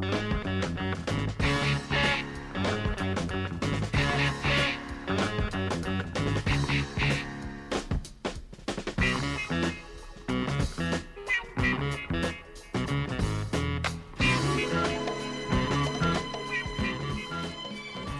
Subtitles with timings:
[0.00, 0.47] Thank you.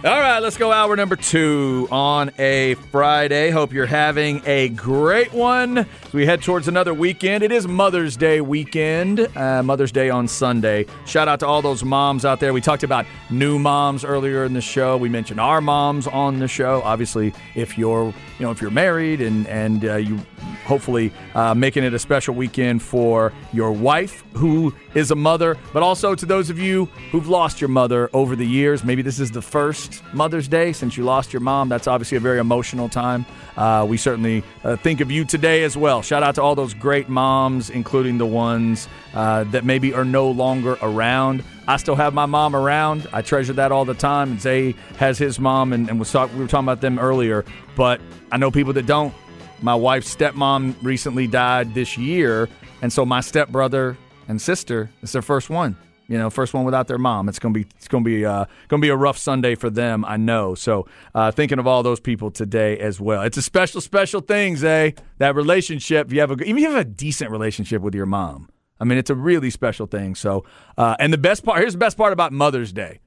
[0.01, 3.49] All right, let's go hour number two on a Friday.
[3.49, 5.79] Hope you're having a great one.
[5.79, 10.29] As we head towards another weekend, it is Mother's Day weekend, uh, Mother's Day on
[10.29, 10.85] Sunday.
[11.05, 12.53] Shout out to all those moms out there.
[12.53, 14.95] We talked about new moms earlier in the show.
[14.95, 16.81] We mentioned our moms on the show.
[16.85, 20.17] Obviously, if you're you know if you're married and and uh, you
[20.65, 25.83] hopefully uh, making it a special weekend for your wife who is a mother, but
[25.83, 28.83] also to those of you who've lost your mother over the years.
[28.83, 31.69] Maybe this is the first Mother's Day since you lost your mom.
[31.69, 33.25] That's obviously a very emotional time.
[33.57, 36.01] Uh, we certainly uh, think of you today as well.
[36.01, 40.29] Shout out to all those great moms, including the ones uh, that maybe are no
[40.29, 41.43] longer around.
[41.67, 43.07] I still have my mom around.
[43.13, 44.39] I treasure that all the time.
[44.39, 47.45] Zay has his mom, and, and we were talking about them earlier.
[47.75, 49.13] But I know people that don't.
[49.61, 52.49] My wife's stepmom recently died this year,
[52.81, 55.75] and so my stepbrother and sister is their first one.
[56.09, 57.29] You know, first one without their mom.
[57.29, 60.03] It's gonna be it's gonna be uh, gonna be a rough Sunday for them.
[60.03, 60.55] I know.
[60.55, 63.21] So uh, thinking of all those people today as well.
[63.21, 64.95] It's a special special thing, Zay.
[65.19, 66.07] That relationship.
[66.07, 68.49] If you have a even if you have a decent relationship with your mom.
[68.81, 70.15] I mean, it's a really special thing.
[70.15, 70.45] So,
[70.77, 73.01] uh, and the best part here's the best part about Mother's Day.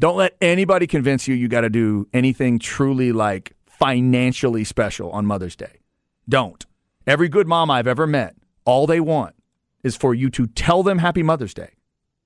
[0.00, 5.26] Don't let anybody convince you you got to do anything truly like financially special on
[5.26, 5.78] Mother's Day.
[6.28, 6.66] Don't.
[7.06, 9.36] Every good mom I've ever met, all they want
[9.84, 11.74] is for you to tell them Happy Mother's Day.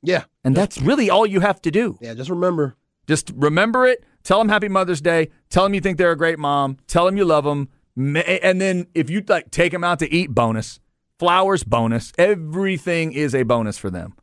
[0.06, 0.24] Yeah.
[0.44, 1.98] And that's really all you have to do.
[2.00, 2.76] Yeah, just remember.
[3.08, 4.04] Just remember it.
[4.22, 5.30] Tell them Happy Mother's Day.
[5.50, 6.78] Tell them you think they're a great mom.
[6.86, 7.68] Tell them you love them.
[7.96, 10.80] And then if you like take them out to eat, bonus.
[11.18, 12.12] Flowers, bonus.
[12.18, 14.14] Everything is a bonus for them.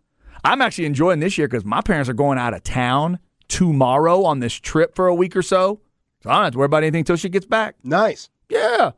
[0.43, 4.39] I'm actually enjoying this year because my parents are going out of town tomorrow on
[4.39, 5.81] this trip for a week or so.
[6.21, 7.75] So I don't have to worry about anything until she gets back.
[7.83, 8.29] Nice.
[8.49, 8.91] Yeah.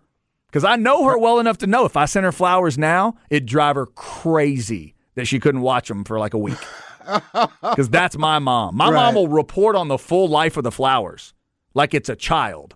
[0.48, 3.48] Because I know her well enough to know if I send her flowers now, it'd
[3.48, 6.58] drive her crazy that she couldn't watch them for like a week.
[7.62, 8.76] Because that's my mom.
[8.76, 8.94] My Right.
[9.06, 11.36] mom will report on the full life of the flowers
[11.76, 12.74] like it's a child.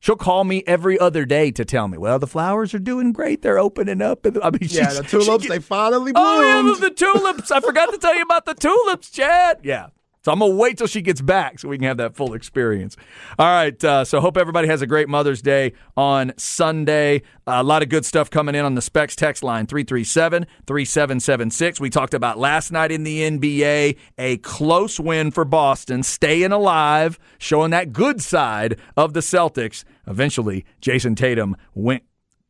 [0.00, 3.42] She'll call me every other day to tell me, well, the flowers are doing great.
[3.42, 4.24] They're opening up.
[4.24, 6.80] And I mean, Yeah, the tulips, she- they finally Oh, yeah, bloomed.
[6.82, 7.50] the tulips.
[7.50, 9.58] I forgot to tell you about the tulips, Chad.
[9.62, 9.88] Yeah.
[10.26, 12.34] So I'm going to wait till she gets back so we can have that full
[12.34, 12.96] experience.
[13.38, 13.84] All right.
[13.84, 17.22] Uh, so hope everybody has a great Mother's Day on Sunday.
[17.46, 21.78] a lot of good stuff coming in on the Specs text line 337 3776.
[21.78, 27.20] We talked about last night in the NBA, a close win for Boston, staying alive,
[27.38, 29.84] showing that good side of the Celtics.
[30.08, 32.02] Eventually, Jayson Tatum went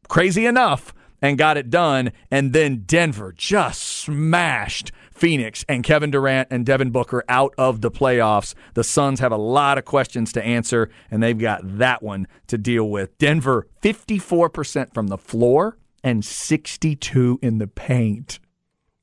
[0.09, 2.13] crazy enough and got it done.
[2.31, 7.91] And then Denver just smashed Phoenix and Kevin Durant and Devin Booker out of the
[7.91, 8.55] playoffs.
[8.75, 12.59] The Suns have a lot of questions to answer, and they've got that one to
[12.59, 13.17] deal with.
[13.19, 18.39] Denver, 54% from the floor and 62 in the paint.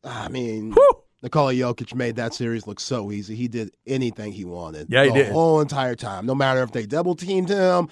[0.03, 0.89] Ah, I mean, Whew.
[1.21, 3.35] Nikola Jokic made that series look so easy.
[3.35, 4.87] He did anything he wanted.
[4.89, 5.31] Yeah, he the did.
[5.31, 6.25] whole entire time.
[6.25, 7.87] No matter if they double teamed him,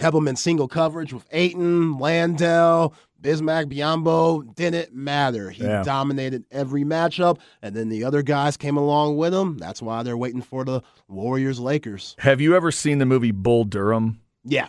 [0.00, 2.92] have him in single coverage with Ayton, Landale,
[3.22, 5.50] Bismack, Biyombo, didn't matter.
[5.50, 5.82] He Yeah.
[5.82, 9.58] dominated every matchup, and then the other guys came along with him.
[9.58, 12.14] That's why they're waiting for the Warriors Lakers.
[12.20, 14.20] Have you ever seen the movie Bull Durham?
[14.44, 14.68] Yeah.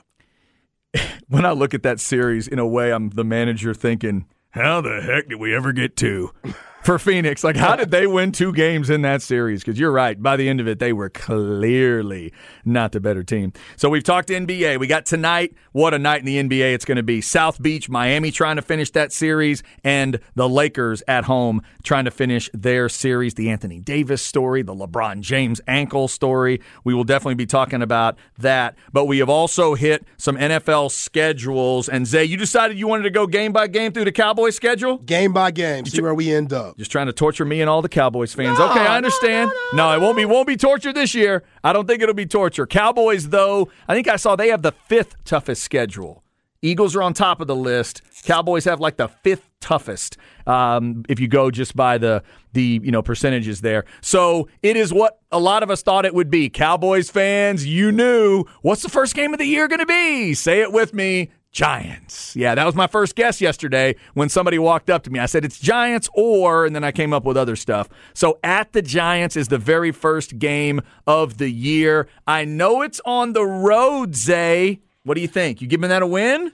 [1.28, 5.02] when I look at that series, in a way, I'm the manager thinking, how the
[5.02, 6.32] heck did we ever get two?
[6.90, 9.62] For Phoenix, like how did they win two games in that series?
[9.62, 12.34] Because you're right, by the end of it, they were clearly
[12.66, 13.54] not the better team.
[13.78, 14.80] So we've talked NBA.
[14.80, 15.54] We got tonight.
[15.72, 17.22] What a night in the NBA it's going to be.
[17.22, 22.12] South Beach, Miami trying to finish that series, and the Lakers at home trying to
[22.12, 23.36] finish their series.
[23.36, 26.60] The Anthony Davis story, the LeBron James ankle story.
[26.84, 28.76] We will definitely be talking about that.
[28.92, 31.88] But we have also hit some NFL schedules.
[31.88, 34.98] And Zay, you decided you wanted to go game by game through the Cowboys schedule?
[34.98, 36.79] Game by game, see where we end up.
[36.80, 38.60] Just trying to torture me and all the Cowboys fans.
[38.60, 39.52] okay, I understand.
[39.74, 41.44] No, it won't be won't be torture this year.
[41.64, 42.66] I don't think it'll be torture.
[42.66, 46.24] Cowboys, though, I think I saw they have the fifth toughest schedule
[46.62, 48.02] Eagles are on top of the list.
[48.24, 52.24] Cowboys have like the fifth toughest um, if you go just by the
[52.54, 53.86] the you know percentages there.
[54.02, 56.50] So it is what a lot of us thought it would be.
[56.50, 60.34] Cowboys fans, you knew what's the first game of the year going to be?
[60.34, 61.30] Say it with me.
[61.52, 62.36] Giants.
[62.36, 65.20] Yeah, that was my first guess yesterday when somebody walked up to me.
[65.20, 67.90] I said it's Giants or, and then I came up with other stuff.
[68.14, 72.08] So at the Giants is the very first game of the year.
[72.28, 74.80] I know it's on the road, Zay.
[75.04, 75.62] What do you think?
[75.62, 76.52] You giving that a win?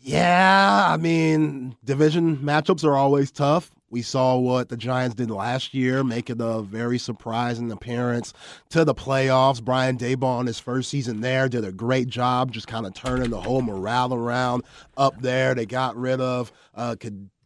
[0.00, 3.70] Yeah, I mean, division matchups are always tough.
[3.94, 8.32] We saw what the Giants did last year, making a very surprising appearance
[8.70, 9.62] to the playoffs.
[9.62, 13.30] Brian Daboll in his first season there did a great job, just kind of turning
[13.30, 14.64] the whole morale around
[14.96, 15.54] up there.
[15.54, 16.96] They got rid of uh,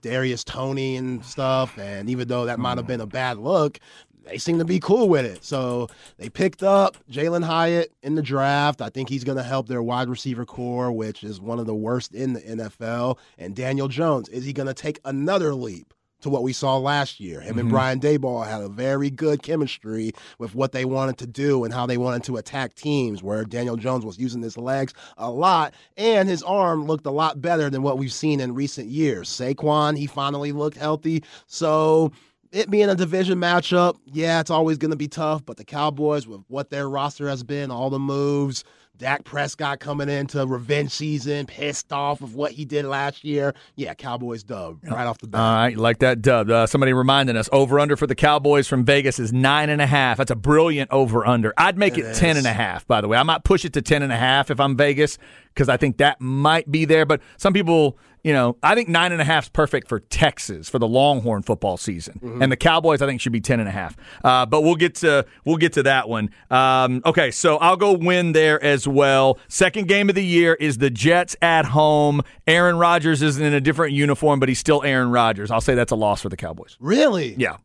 [0.01, 3.79] Darius Toney and stuff, and even though that might have been a bad look,
[4.25, 5.45] they seem to be cool with it.
[5.45, 8.81] So they picked up Jalin Hyatt in the draft.
[8.81, 11.75] I think he's going to help their wide receiver core, which is one of the
[11.75, 13.19] worst in the NFL.
[13.37, 15.93] And Daniel Jones, is he going to take another leap?
[16.23, 17.41] To what we saw last year.
[17.41, 17.59] Him mm-hmm.
[17.61, 20.11] and Brian Daboll had a very good chemistry
[20.41, 23.77] with what they wanted to do and how they wanted to attack teams, where Daniel
[23.77, 27.83] Jones was using his legs a lot and his arm looked a lot better than
[27.83, 29.29] what we've seen in recent years.
[29.29, 31.23] Saquon, he finally looked healthy.
[31.47, 32.11] So
[32.51, 35.45] it being a division matchup, yeah, it's always going to be tough.
[35.47, 38.65] But the Cowboys, with what their roster has been, all the moves,
[38.99, 43.55] Dak Prescott coming into revenge season, pissed off of what he did last year.
[43.77, 45.41] Yeah, Cowboys dub right off the bat.
[45.41, 46.51] All right, like that dub.
[46.51, 49.87] Uh, somebody reminding us over under for the Cowboys from Vegas is nine and a
[49.87, 50.19] half.
[50.19, 51.55] That's a brilliant over under.
[51.57, 52.87] I'd make it, it ten and a half.
[52.89, 55.17] By the way, I might push it to ten and a half if I'm Vegas
[55.55, 57.07] because I think that might be there.
[57.07, 60.69] But some people you know, I think nine and a half is perfect for Texas
[60.69, 62.43] for the Longhorn football season, mm-hmm.
[62.43, 63.97] and the Cowboys I think should be ten and a half.
[64.25, 66.31] Uh, but we'll get to we'll get to that one.
[66.51, 69.39] Um, okay, so I'll go win there as well.
[69.49, 72.23] Second game of the year is the Jets at home.
[72.47, 75.51] Aaron Rodgers is in a different uniform, but he's still Aaron Rodgers.
[75.51, 76.77] I'll say that's a loss for the Cowboys.
[76.81, 77.35] Really?
[77.37, 77.59] Yeah.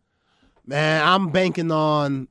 [0.65, 2.29] Man, I'm banking on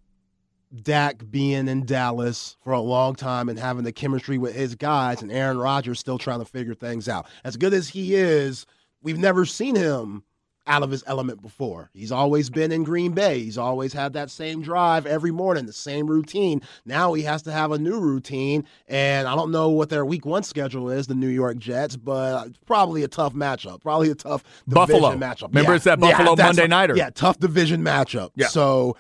[0.83, 5.23] Dak being in Dallas for a long time and having the chemistry with his guys,
[5.23, 7.27] and Aaron Rodgers still trying to figure things out.
[7.45, 8.67] As good as he is,
[9.03, 10.23] we've never seen him
[10.67, 11.91] out of his element before.
[11.93, 13.41] He's always been in Green Bay.
[13.41, 16.63] He's always had that same drive every morning, the same routine.
[16.85, 20.25] Now he has to have a new routine, and I don't know what their week
[20.25, 23.83] one schedule is, the New York Jets, but probably a tough matchup.
[23.83, 25.49] Probably a tough Buffalo matchup.
[25.49, 25.77] Remember, yeah.
[25.77, 26.97] it's that Buffalo yeah, Monday nighter.
[26.97, 28.31] Yeah, tough division matchup.
[28.37, 28.47] Yeah.
[28.47, 28.97] So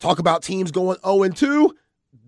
[0.00, 1.74] Talk about teams going 0 and 2.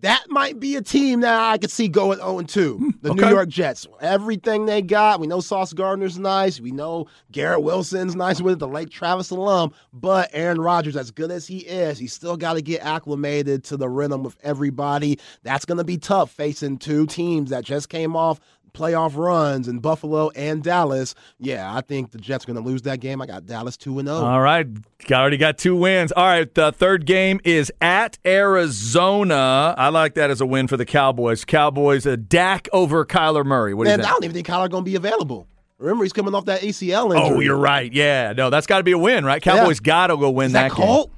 [0.00, 2.76] That might be a team that I could see going 0 and 2.
[2.76, 3.22] Hmm, the okay.
[3.22, 3.86] New York Jets.
[4.00, 5.20] Everything they got.
[5.20, 6.60] We know Sauce Gardner's nice.
[6.60, 9.72] We know Garrett Wilson's nice with it, the Lake Travis alum.
[9.92, 13.76] But Aaron Rodgers, as good as he is, he's still got to get acclimated to
[13.76, 15.18] the rhythm with everybody.
[15.42, 18.38] That's going to be tough facing two teams that just came off
[18.76, 22.82] playoff runs in Buffalo and Dallas, yeah, I think the Jets are going to lose
[22.82, 23.22] that game.
[23.22, 24.18] I got Dallas 2 and 0.
[24.18, 24.66] All right.
[25.08, 26.12] I already got two wins.
[26.12, 26.52] All right.
[26.52, 29.74] The third game is at Arizona.
[29.76, 31.44] I like that as a win for the Cowboys.
[31.44, 33.74] Cowboys, a Dak over Kyler Murray.
[33.74, 35.46] What Man, I don't even think Kyler going to be available.
[35.78, 37.36] Remember, he's coming off that ACL injury.
[37.36, 37.92] Oh, you're right.
[37.92, 38.32] Yeah.
[38.34, 39.42] No, that's got to be a win, right?
[39.42, 39.86] Cowboys yeah.
[39.86, 41.10] got to go win is that, that Colt?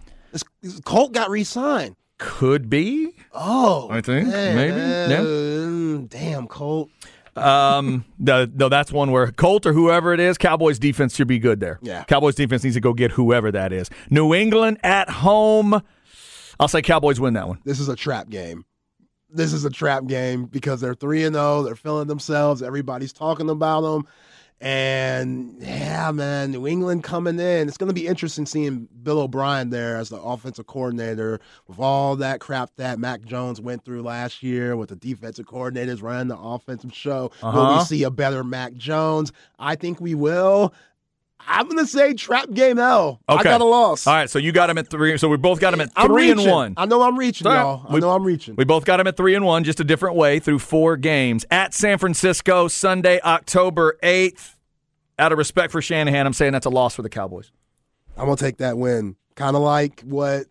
[0.63, 0.73] Game.
[0.85, 1.97] Colt got re signed.
[2.19, 3.15] Could be.
[3.33, 3.89] Oh.
[3.91, 4.29] I think.
[4.29, 4.57] Man.
[4.57, 4.77] Maybe.
[4.77, 6.09] Yeah.
[6.09, 6.91] Damn, Colt.
[7.39, 11.39] Um, the, no, that's one where Colt or whoever it is, Cowboys defense should be
[11.39, 11.79] good there.
[11.83, 12.05] Yeah.
[12.05, 13.91] Cowboys defense needs to go get whoever that is.
[14.11, 15.83] New England at home.
[16.61, 17.61] I'll say Cowboys win that one.
[17.65, 18.65] This is a trap game.
[19.31, 23.51] This is a trap game because they're 3 and 0, they're feeling themselves, everybody's talking
[23.51, 24.07] about them.
[24.61, 27.69] And yeah, man, New England coming in.
[27.69, 32.17] It's going to be interesting seeing Bill O'Brien there as the offensive coordinator with all
[32.17, 36.39] that crap that Mac Jones went through last year with the defensive coordinators running the
[36.39, 37.31] offensive show.
[37.41, 37.57] Uh-huh.
[37.57, 37.85] Will we uh-huh.
[37.85, 39.33] see a better Mac Jones?
[39.61, 40.75] I think we will.
[41.47, 43.21] I'm gonna say trap game L.
[43.29, 43.41] Okay.
[43.41, 44.07] I got a loss.
[44.07, 45.17] All right, so you got him at three.
[45.19, 46.75] So we both got him at 3 and one.
[46.77, 47.61] I know I'm reaching, right.
[47.61, 47.87] y'all.
[47.89, 48.57] I we, know I'm reaching.
[48.57, 51.47] We both got him at three and one, just a different way through four games
[51.51, 54.57] at San Francisco Sunday, October eighth.
[55.19, 57.51] Out of respect for Shanahan, I'm saying that's a loss for the Cowboys.
[58.17, 59.17] I'm gonna take that win.
[59.35, 60.47] Kind of like what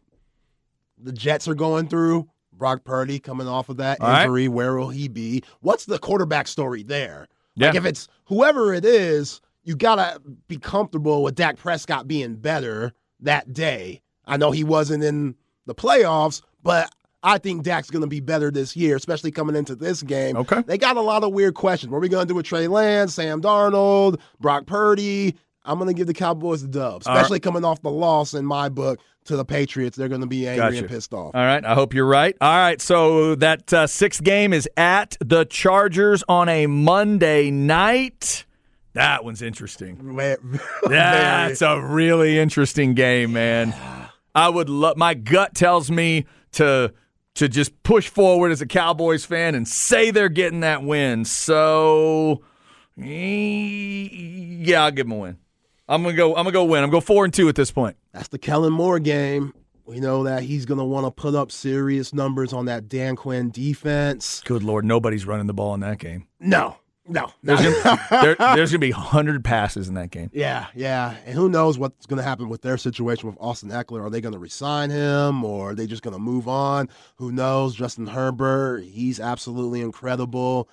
[0.98, 2.28] the Jets are going through.
[2.54, 4.48] Brock Purdy coming off of that All injury.
[4.48, 4.56] Right.
[4.56, 5.44] Where will he be?
[5.62, 7.28] What's the quarterback story there?
[7.56, 7.68] Yeah.
[7.68, 12.94] Like if it's whoever it is, you gotta be comfortable with Dak Prescott being better
[13.20, 14.02] that day.
[14.26, 16.90] I know he wasn't in the playoffs, but
[17.22, 20.38] I think Dak's going to be better this year, especially coming into this game.
[20.38, 20.62] Okay.
[20.66, 21.92] They got a lot of weird questions.
[21.92, 25.36] What are we going to do with Trey Lance, Sam Darnold, Brock Purdy?
[25.66, 28.70] I'm going to give the Cowboys the dub, especially coming off the loss in my
[28.70, 29.98] book to the Patriots.
[29.98, 30.78] They're going to be angry Gotcha.
[30.78, 31.36] and pissed off.
[31.36, 31.66] All right.
[31.66, 32.38] I hope you're right.
[32.40, 32.82] All right.
[32.82, 38.46] So that uh, sixth game is at the Chargers on a Monday night.
[38.94, 40.16] That one's interesting.
[40.88, 43.76] That's a really interesting game, man.
[44.34, 44.98] I would love.
[44.98, 46.94] My gut tells me to
[47.36, 51.24] to just push forward as a Cowboys fan and say they're getting that win.
[51.26, 52.42] So,
[52.96, 55.38] yeah, I'll give them a win.
[55.88, 56.32] I'm gonna go.
[56.32, 56.84] I'm gonna go win.
[56.84, 57.96] I'm gonna go four and two at this point.
[58.12, 59.54] That's the Kellen Moore game.
[59.86, 63.16] We know that he's going to want to put up serious numbers on that Dan
[63.16, 64.42] Quinn defense.
[64.44, 66.28] Good lord, nobody's running the ball in that game.
[66.42, 66.76] No,
[67.08, 67.32] no.
[67.44, 70.30] There's gonna, there, there's gonna be hundred passes in that game.
[70.34, 71.16] Yeah, yeah.
[71.26, 74.02] And who knows what's going to happen with their situation with Austin Ekeler?
[74.06, 76.90] Are they going to resign him or are they just going to move on?
[77.16, 77.76] Who knows?
[77.76, 80.68] Justin Herbert, he's absolutely incredible.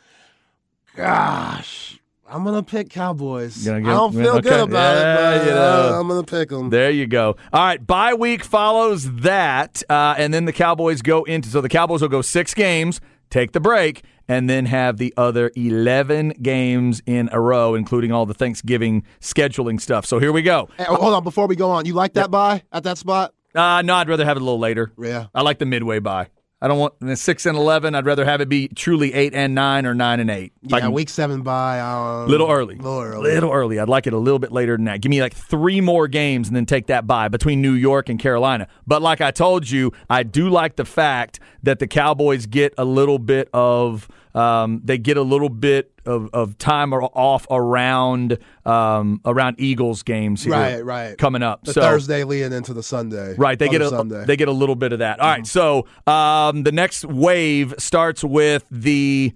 [0.97, 1.99] Gosh,
[2.29, 3.65] I'm going to pick Cowboys.
[3.65, 4.49] Gonna I don't feel okay.
[4.49, 5.95] good about Yeah, it, but you know.
[5.95, 6.71] uh, I'm going to pick them.
[6.71, 7.37] There you go.
[7.53, 11.49] All right, bye week follows that, uh, and then the Cowboys go into.
[11.49, 13.01] So the Cowboys will go six games,
[13.35, 18.25] take the break, and then have the other eleven games in a row, including all
[18.27, 20.07] the Thanksgiving scheduling stuff.
[20.07, 20.69] So here we go.
[20.79, 23.35] Hey, hold on, before we go on, you like that buy at that spot?
[23.55, 24.93] Uh, no, I'd rather have it a little later.
[24.99, 25.27] Yeah.
[25.35, 26.29] I like the midway bye.
[26.65, 27.95] I don't want the six and eleven.
[27.95, 30.55] I'd rather have it be truly eight and nine or nine and eight.
[30.63, 31.79] If Yeah, can- week seven buy.
[31.79, 32.77] Um, Little early.
[32.77, 33.33] Little early.
[33.35, 33.79] Little early.
[33.79, 35.03] I'd like it a little bit later than that.
[35.03, 38.19] Give me like three more games and then take that bye between New York and
[38.19, 38.67] Carolina.
[38.87, 42.85] But like I told you, I do like the fact that the Cowboys get a
[42.87, 49.21] little bit of um, they get a little bit of, of time off around um,
[49.25, 51.19] around Eagles games here Right, right.
[51.19, 51.65] coming up.
[51.65, 53.35] The so Thursday leading into the Sunday.
[53.37, 54.25] Right, they get a Sunday.
[54.25, 55.21] they get a little bit of that.
[55.21, 59.33] All right, so um, the next wave starts with the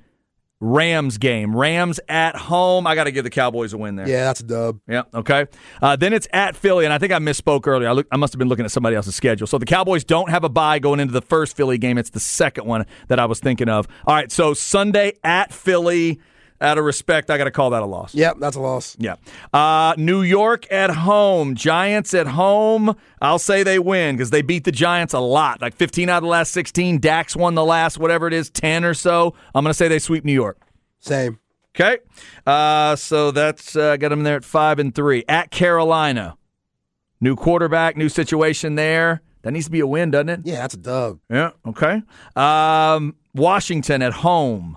[0.60, 1.54] Rams game.
[1.56, 2.86] Rams at home.
[2.86, 4.08] I got to give the Cowboys a win there.
[4.08, 4.80] yeah, that's a dub.
[4.88, 5.02] Yeah.
[5.14, 5.46] Okay.
[5.80, 7.88] Uh, then it's at Philly, and I think I misspoke earlier.
[7.88, 9.46] I, look, I must have been looking at somebody else's schedule.
[9.46, 11.96] So the Cowboys don't have a bye going into the first Philly game.
[11.96, 13.86] It's the second one that I was thinking of.
[14.06, 14.32] All right.
[14.32, 16.20] So Sunday at Philly.
[16.60, 18.14] Out of respect, I got to call that a loss.
[18.14, 18.96] Yep, that's a loss.
[18.98, 19.14] Yeah.
[19.52, 21.54] Uh, New York at home.
[21.54, 22.96] Giants at home.
[23.22, 25.60] I'll say they win because they beat the Giants a lot.
[25.62, 26.98] Like 15 out of the last 16.
[26.98, 29.34] Dak's won the last, whatever it is, 10 or so.
[29.54, 30.60] I'm going to say they sweep New York.
[30.98, 31.38] Same.
[31.76, 31.98] Okay.
[32.44, 35.24] Uh, so that's uh, got them there at 5 and 3.
[35.28, 36.36] At Carolina.
[37.20, 39.22] New quarterback, new situation there.
[39.42, 40.40] That needs to be a win, doesn't it?
[40.44, 41.20] Yeah, that's a dub.
[41.30, 41.50] Yeah.
[41.66, 42.02] Okay.
[42.34, 44.76] Um, Washington at home.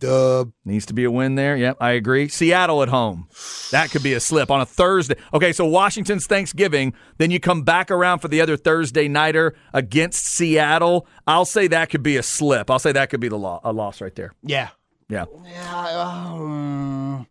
[0.00, 0.52] Dub.
[0.64, 1.56] Needs to be a win there.
[1.56, 2.28] Yep, I agree.
[2.28, 3.28] Seattle at home.
[3.70, 5.14] That could be a slip on a Thursday.
[5.32, 6.92] Okay, so Washington's Thanksgiving.
[7.18, 11.06] Then you come back around for the other Thursday nighter against Seattle.
[11.26, 12.70] I'll say that could be a slip.
[12.70, 14.32] I'll say that could be the lo- a loss right there.
[14.42, 14.70] Yeah.
[15.08, 15.26] Yeah.
[15.44, 15.88] Yeah.
[16.34, 17.26] Um,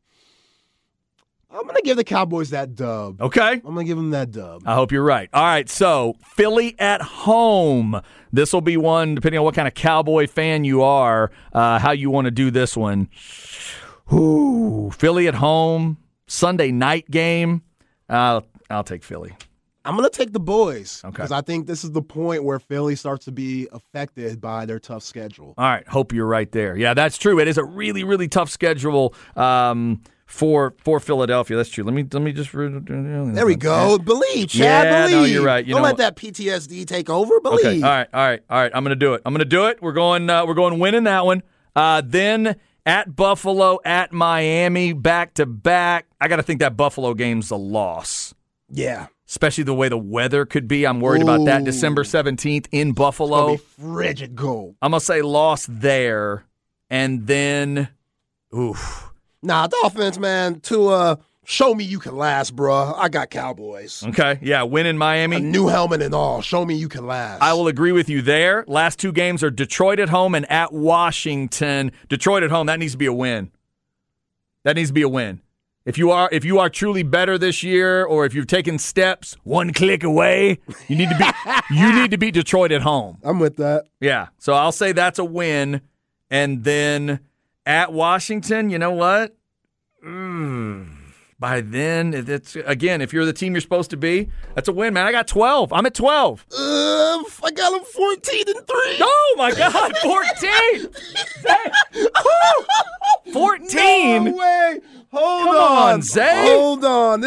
[1.52, 3.20] I'm gonna give the Cowboys that dub.
[3.22, 3.54] Okay.
[3.54, 4.62] I'm gonna give them that dub.
[4.66, 5.30] I hope you're right.
[5.34, 8.00] All right, so Philly at home.
[8.32, 11.92] This will be one, depending on what kind of Cowboy fan you are, uh, how
[11.92, 13.10] you want to do this one.
[14.14, 17.64] Ooh, Philly at home, Sunday night game.
[18.08, 19.36] Uh, I'll take Philly.
[19.86, 21.12] I'm gonna take the boys Okay.
[21.12, 24.78] because I think this is the point where Philly starts to be affected by their
[24.80, 25.56] tough schedule.
[25.58, 26.76] All right, hope you're right there.
[26.76, 27.40] Yeah, that's true.
[27.40, 31.58] It is a really, really tough schedule um, for for Philadelphia.
[31.58, 31.84] That's true.
[31.84, 32.52] Let me let me just.
[32.54, 33.98] There There we go.
[33.98, 34.86] Believe, Chad.
[35.12, 35.66] Yeah, no, you're right.
[35.66, 36.16] You Don't know let what?
[36.16, 37.40] that PTSD take over.
[37.42, 37.66] Believe.
[37.66, 37.82] Okay.
[37.82, 38.08] All right.
[38.14, 38.40] All right.
[38.50, 38.72] All right.
[38.74, 39.22] I'm going to do it.
[39.26, 39.82] I'm going to do it.
[39.82, 40.30] We're going.
[40.30, 41.42] Uh, we're going winning that one.
[41.76, 42.56] Uh, then
[42.86, 46.06] at Buffalo, at Miami, back to back.
[46.22, 48.34] I got to think that Buffalo game's a loss,
[48.70, 49.08] Yeah.
[49.28, 50.86] especially the way the weather could be.
[50.86, 51.64] I'm worried about that.
[51.64, 53.52] December 17th in Gonna Buffalo.
[53.54, 54.76] be frigid cold.
[54.82, 56.46] I'm gonna say loss there,
[56.90, 57.90] and then,
[58.56, 59.09] oof.
[59.42, 60.60] Nah, Dolphins, man.
[60.62, 61.16] To uh,
[61.46, 62.94] show me you can last, bruh.
[62.98, 64.04] I got Cowboys.
[64.04, 64.40] Okay.
[64.42, 64.64] Yeah.
[64.64, 65.40] Win in A Miami.
[65.40, 66.42] new helmet and all.
[66.42, 67.42] Show me you can last.
[67.42, 68.66] I will agree with you there.
[68.68, 71.92] Last two games are Detroit at home and at Washington.
[72.10, 73.52] Detroit at home, that needs to be a win.
[74.64, 75.42] That needs to be a win.
[75.86, 79.36] If you are if you are truly better this year or if you've taken steps
[79.44, 83.18] one click away, you need to be you need to beat Detroit at home.
[83.24, 83.86] I'm with that.
[84.02, 84.28] Yeah.
[84.38, 85.82] So I'll say that's a win.
[86.30, 87.22] And then
[87.70, 89.38] at Washington, you know what?
[90.04, 90.88] Mm,
[91.38, 94.94] by then, it's again, if you're the team you're supposed to be, that's a win,
[94.96, 95.06] man.
[95.06, 95.72] I got 12.
[95.72, 96.46] I'm at 12.
[96.52, 98.98] Uh, I got them 14 and 3.
[99.02, 100.90] Oh my God, 14!
[103.34, 104.24] 14!
[104.26, 104.80] No way.
[105.12, 106.22] Hold Come on, on, Zay.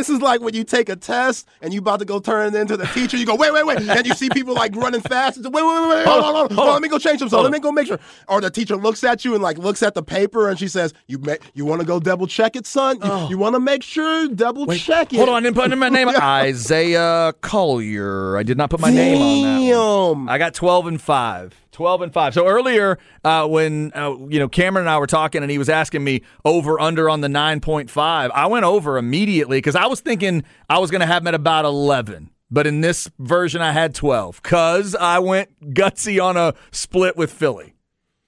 [0.02, 2.59] This is like when you take a test and you about to go turn it
[2.61, 3.16] into the teacher.
[3.16, 5.37] You go, wait, wait, wait, and you see people like running fast.
[5.37, 6.73] And say, wait, wait, wait, wait, hold on, hold on, hold on.
[6.73, 7.28] Let me go change some.
[7.28, 8.00] So let me go make sure.
[8.26, 10.92] Or the teacher looks at you and like looks at the paper and she says,
[11.06, 12.97] "You may, you want to go double check it, son?
[12.97, 13.28] You, oh.
[13.30, 15.88] you want to make sure double check it." Hold on, I didn't put in my
[15.88, 16.09] name.
[16.21, 18.37] Isaiah Collier.
[18.37, 20.16] I did not put my name on that.
[20.16, 20.28] one.
[20.28, 21.54] I got 12 and 5.
[21.73, 22.35] 12 and 5.
[22.35, 25.69] So earlier, uh, when uh, you know Cameron and I were talking and he was
[25.69, 30.45] asking me over under on the 9.5, I went over immediately because I was thinking
[30.69, 32.31] I was going to have him at about 11.
[32.50, 37.33] But in this version, I had 12 because I went gutsy on a split with
[37.33, 37.72] Philly.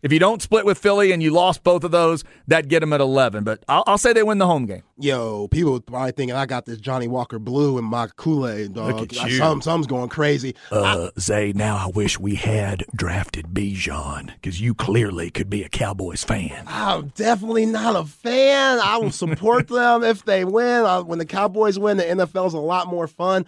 [0.05, 2.93] If you don't split with Philly and you lost both of those, that'd get them
[2.93, 3.43] at 11.
[3.43, 4.83] But I'll, I'll say they win the home game.
[4.99, 9.01] Yo, people probably thinking I got this Johnnie Walker Blue in my Kool Aid, dog.
[9.01, 9.39] Look at you.
[9.39, 10.57] Some, some's going crazy.
[10.71, 15.71] Uh, Zay, now I wish we had drafted Bijan because you clearly could be a
[15.71, 16.65] Cowboys fan.
[16.67, 18.81] I'm definitely not a fan.
[18.81, 20.85] I will support them if they win.
[20.85, 23.47] Uh, when the Cowboys win, the NFL's a lot more fun.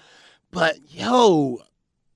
[0.52, 1.58] But yo,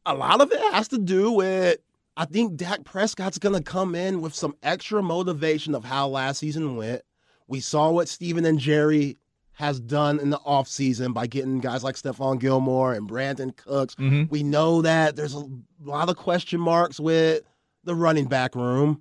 [0.07, 1.77] a lot of it has to do with
[2.21, 6.37] I think Dak Prescott's going to come in with some extra motivation of how last
[6.37, 7.01] season went.
[7.49, 9.17] We saw what Stephen and Jerry
[9.53, 13.95] has done in the offseason by getting guys like Stephon Gilmore and Brandin Cooks.
[13.95, 14.25] Mm-hmm.
[14.29, 15.49] We know that there's a
[15.83, 17.41] lot of question marks with
[17.85, 19.01] the running back room,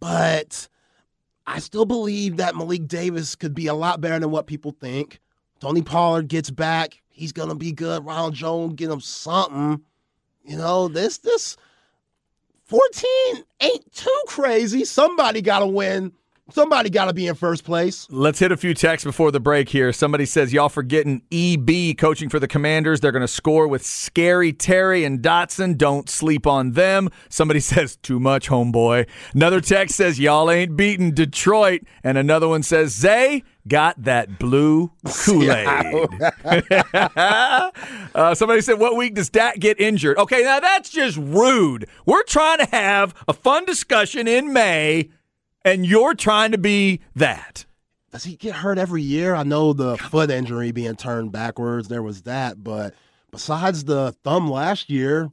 [0.00, 0.66] but
[1.46, 5.20] I still believe that Malik Davis could be a lot better than what people think.
[5.60, 8.04] Tony Pollard gets back, he's gonna be good.
[8.04, 9.82] Ronald Jones get him something.
[10.42, 11.56] You know, this this
[12.68, 14.84] 14 ain't too crazy.
[14.84, 16.12] Somebody gotta win.
[16.50, 18.06] Somebody gotta be in first place.
[18.08, 19.92] Let's hit a few texts before the break here.
[19.92, 23.00] Somebody says, Y'all forgetting EB coaching for the Commanders.
[23.00, 25.76] They're going to score with Scary Terry and Dotson.
[25.76, 27.10] Don't sleep on them.
[27.28, 29.08] Somebody says, Too much, homeboy.
[29.34, 31.82] Another text says, Y'all ain't beating Detroit.
[32.04, 34.92] And another one says, Zay got that blue
[35.24, 35.66] Kool Aid.
[38.14, 40.16] uh, somebody said, What week does Dak get injured?
[40.16, 41.88] Okay, now that's just rude.
[42.04, 45.10] We're trying to have a fun discussion in May,
[45.66, 47.66] and you're trying to be that.
[48.12, 49.34] Does he get hurt every year?
[49.34, 52.94] I know the foot injury being turned backwards, there was that, but
[53.30, 55.30] besides the thumb last year,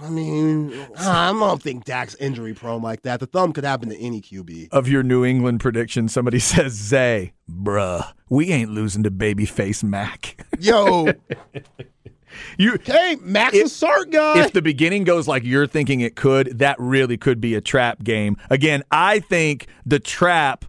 [0.00, 3.18] I mean, I don't think Dak's injury prone like that.
[3.18, 4.68] The thumb could happen to any QB.
[4.70, 10.46] of your New England prediction, somebody says, Zay, bruh, we ain't losing to babyface Mac.
[10.60, 11.08] Yo,
[12.58, 14.44] you hey, Max If- a Sart guy.
[14.44, 18.02] if the beginning goes like you're thinking it could, that really could be a trap
[18.02, 18.36] game.
[18.50, 20.64] Again, I think the trap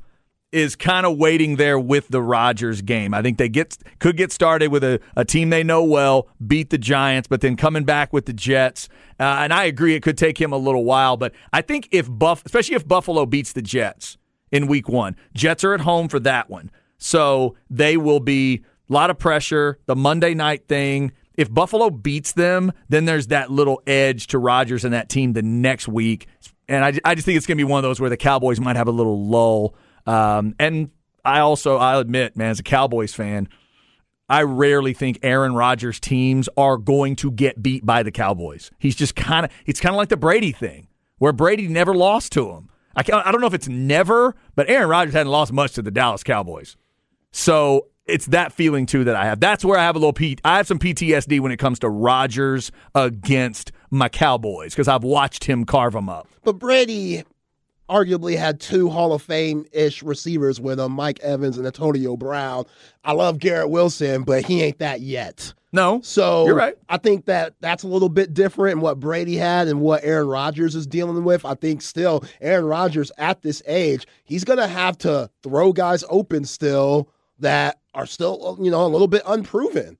[0.54, 3.14] is kind of waiting there with the Rodgers game.
[3.14, 6.70] I think they get could get started with a, a team they know well, beat
[6.70, 8.88] the Giants, but then coming back with the Jets.
[9.20, 11.18] Uh, and I agree, it could take him a little while.
[11.18, 14.18] But I think if Buff, especially if Buffalo beats the Jets
[14.52, 18.94] in Week One, Jets are at home for that one, so they will be a
[18.94, 19.80] lot of pressure.
[19.86, 21.12] The Monday night thing.
[21.38, 25.44] If Buffalo beats them, then there's that little edge to Rodgers and that team the
[25.44, 26.28] next week.
[26.68, 28.60] And I, I just think it's going to be one of those where the Cowboys
[28.60, 29.76] might have a little lull.
[30.08, 30.90] Um, and
[31.24, 33.48] I also, I'll admit, man, as a Cowboys fan,
[34.28, 38.72] I rarely think Aaron Rodgers' teams are going to get beat by the Cowboys.
[38.80, 40.88] He's just kind of, it's kind of like the Brady thing,
[41.20, 42.70] where Brady never lost to him.
[42.96, 45.92] I, I don't know if it's never, but Aaron Rodgers hadn't lost much to the
[45.92, 46.76] Dallas Cowboys.
[47.32, 49.40] So it's that feeling too that I have.
[49.40, 50.38] That's where I have a little P.
[50.44, 55.44] I have some PTSD when it comes to Rodgers against my Cowboys because I've watched
[55.44, 56.28] him carve them up.
[56.44, 57.24] But Brady
[57.90, 62.66] arguably had two Hall of Fame ish receivers with him, Mike Evans and Antonio Brown.
[63.04, 65.54] I love Garrett Wilson, but he ain't that yet.
[65.74, 66.76] No, So You're right.
[66.88, 70.28] I think that that's a little bit different in what Brady had and what Aaron
[70.28, 71.44] Rodgers is dealing with.
[71.46, 76.06] I think still Aaron Rodgers at this age, he's going to have to throw guys
[76.10, 79.98] open still that are still, you know, a little bit unproven.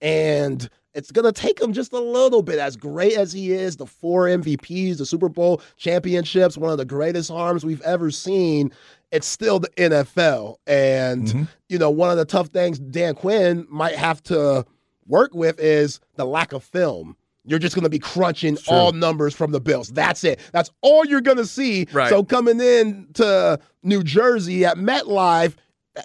[0.00, 2.60] And it's going to take him just a little bit.
[2.60, 6.84] As great as he is, the four MVPs, the Super Bowl championships, one of the
[6.84, 8.72] greatest arms we've ever seen.
[9.10, 10.56] It's still the NFL.
[10.68, 11.42] And, mm-hmm.
[11.68, 14.64] you know, one of the tough things Dan Quinn might have to
[15.06, 17.16] work with is the lack of film.
[17.44, 19.88] You're just going to be crunching all numbers from the Bills.
[19.88, 20.38] That's it.
[20.52, 21.88] That's all you're going to see.
[21.92, 22.10] Right.
[22.10, 25.56] So coming in to New Jersey at MetLife,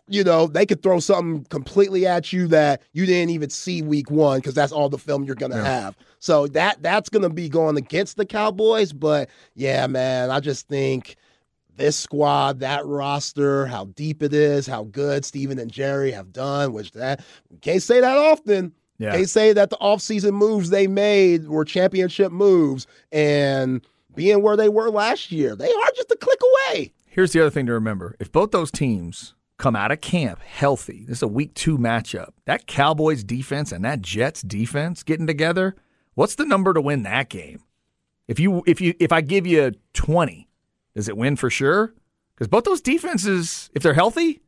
[0.08, 4.10] you know, they could throw something completely at you that you didn't even see week
[4.10, 5.96] one because that's all the film you're gonna have.
[6.20, 8.94] So that that's gonna be going against the Cowboys.
[8.94, 11.16] But yeah, man, I just think
[11.76, 16.74] this squad, that roster, how deep it is, how good Stephen and Jerry have done,
[16.74, 17.24] which that
[17.62, 18.74] can't say that often.
[18.98, 19.12] Yeah.
[19.12, 24.70] Can't say that the offseason moves they made were championship moves and being where they
[24.70, 25.54] were last year.
[25.54, 26.40] They are just a click
[26.72, 26.94] away.
[27.10, 31.06] Here's the other thing to remember: if both those teams come out of camp healthy.
[31.08, 32.30] This is a week two matchup.
[32.46, 35.76] That Cowboys defense and that Jets defense getting together.
[36.14, 37.62] What's the number to win that game?
[38.28, 40.50] If you if you if I give you twenty,
[40.96, 41.94] does it win for sure?
[42.34, 44.42] Because both those defenses, if they're healthy,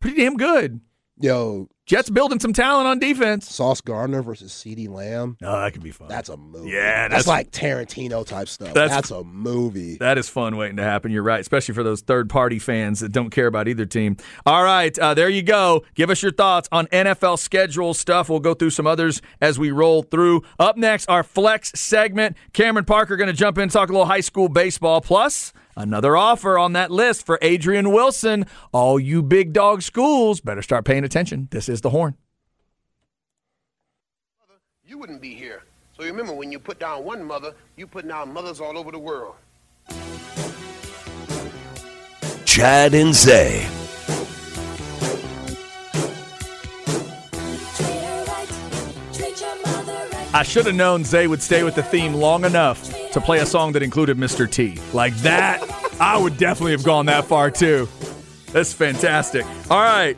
[0.00, 0.80] pretty damn good.
[1.18, 3.48] Yo, Jets building some talent on defense.
[3.48, 5.36] Sauce Gardner versus CeeDee Lamb.
[5.40, 6.08] Oh, that could be fun.
[6.08, 6.70] That's a movie.
[6.70, 8.74] Yeah, that's, that's- like Tarantino type stuff.
[8.74, 9.96] That's- That's, a movie.
[9.98, 11.12] That is fun waiting to happen.
[11.12, 14.16] You're right, especially for those third party fans that don't care about either team.
[14.44, 15.84] All right, uh, there you go.
[15.94, 18.28] Give us your thoughts on NFL schedule stuff.
[18.28, 20.42] We'll go through some others as we roll through.
[20.58, 22.36] Up next, our flex segment.
[22.52, 25.00] Cameron Parker going to jump in, talk a little high school baseball.
[25.00, 28.46] Plus, another offer on that list for Adrian Wilson.
[28.72, 31.48] All you big dog schools better start paying attention.
[31.50, 32.16] This is the horn.
[34.86, 35.62] you wouldn't be here.
[35.96, 38.98] So remember, when you put down one mother, you put down mothers all over the
[38.98, 39.34] world.
[42.44, 43.68] Chad and Zay.
[50.36, 53.46] I should have known Zay would stay with the theme long enough to play a
[53.46, 54.50] song that included Mr.
[54.50, 54.78] T.
[54.92, 55.62] Like that,
[55.98, 57.88] I would definitely have gone that far too.
[58.52, 59.46] That's fantastic.
[59.70, 60.14] All right.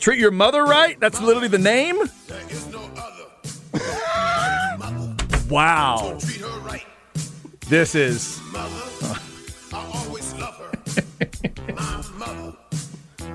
[0.00, 0.98] Treat your mother right?
[0.98, 1.96] That's literally the name?
[5.48, 6.18] wow.
[6.18, 6.84] Treat her right,
[7.68, 8.40] This is.
[8.52, 8.68] I
[9.72, 10.72] always love her.
[11.72, 12.56] My mother.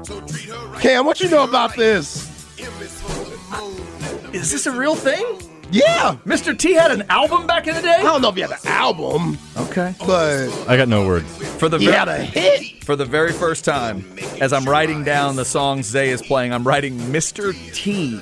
[0.04, 0.82] So treat her right.
[0.82, 2.28] Cam, what you know about this?
[2.60, 4.36] M is for the moon.
[4.36, 5.55] Is this a real thing?
[5.72, 6.18] Yeah.
[6.26, 6.58] Mr.
[6.58, 7.96] T had an album back in the day.
[7.96, 9.94] I don't know if he had an album, Okay.
[10.06, 11.26] but I got no words.
[11.58, 12.84] For the he ver- had a hit.
[12.84, 14.06] for the very first time,
[14.40, 17.54] as I'm writing down the songs Zay is playing, I'm writing Mr.
[17.74, 18.20] T.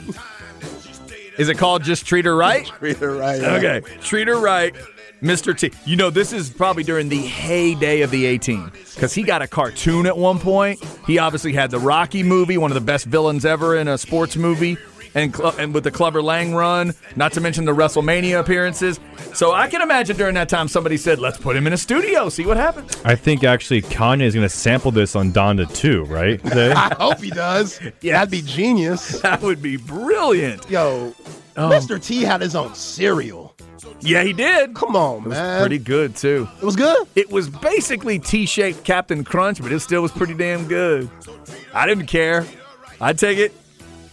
[1.37, 2.65] Is it called Just Treat Her Right?
[2.79, 3.41] Treat her right.
[3.41, 3.81] Okay.
[4.01, 4.73] Treat her right,
[5.21, 5.57] Mr.
[5.57, 5.71] T.
[5.83, 9.41] You know, this is probably during the heyday of the A team because he got
[9.41, 10.83] a cartoon at one point.
[11.07, 14.35] He obviously had the Rocky movie, one of the best villains ever in a sports
[14.35, 14.77] movie.
[15.15, 18.99] And, cl- and with the Clubber Lang run, not to mention the WrestleMania appearances.
[19.33, 22.29] So I can imagine during that time somebody said, let's put him in a studio,
[22.29, 22.95] see what happens.
[23.05, 26.45] I think actually Kanye is going to sample this on Donda too, right?
[26.47, 26.71] Zay?
[26.75, 27.79] I hope he does.
[28.01, 29.21] Yeah, that'd be genius.
[29.33, 30.69] That would be brilliant.
[30.69, 31.13] Yo,
[31.57, 31.69] oh.
[31.69, 32.03] Mr.
[32.03, 33.55] T had his own cereal.
[34.01, 34.75] Yeah, he did.
[34.75, 35.61] Come on, man.
[35.61, 36.47] Pretty good, too.
[36.61, 37.07] it was good.
[37.15, 41.09] It was basically T-shaped Captain Crunch, but it still was pretty damn good.
[41.73, 42.45] I didn't care.
[42.99, 43.53] I'd take it.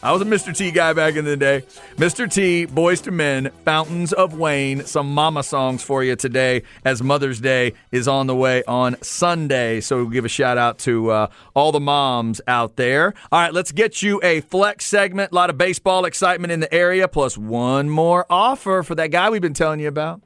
[0.02, 0.56] I was a Mr.
[0.56, 1.62] T guy back in the day.
[1.96, 2.30] Mr.
[2.32, 7.38] T, Boyz II Men, Fountains of Wayne, some mama songs for you today as Mother's
[7.38, 9.82] Day is on the way on Sunday.
[9.82, 13.12] So we'll give a shout out to uh, all the moms out there.
[13.30, 15.32] All right, let's get you a flex segment.
[15.32, 19.28] A lot of baseball excitement in the area, plus one more offer for that guy
[19.28, 20.22] we've been telling you about.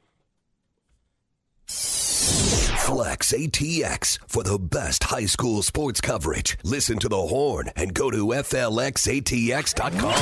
[2.85, 6.55] Flex ATX for the best high school sports coverage.
[6.63, 10.13] Listen to the horn and go to FLXATX.com.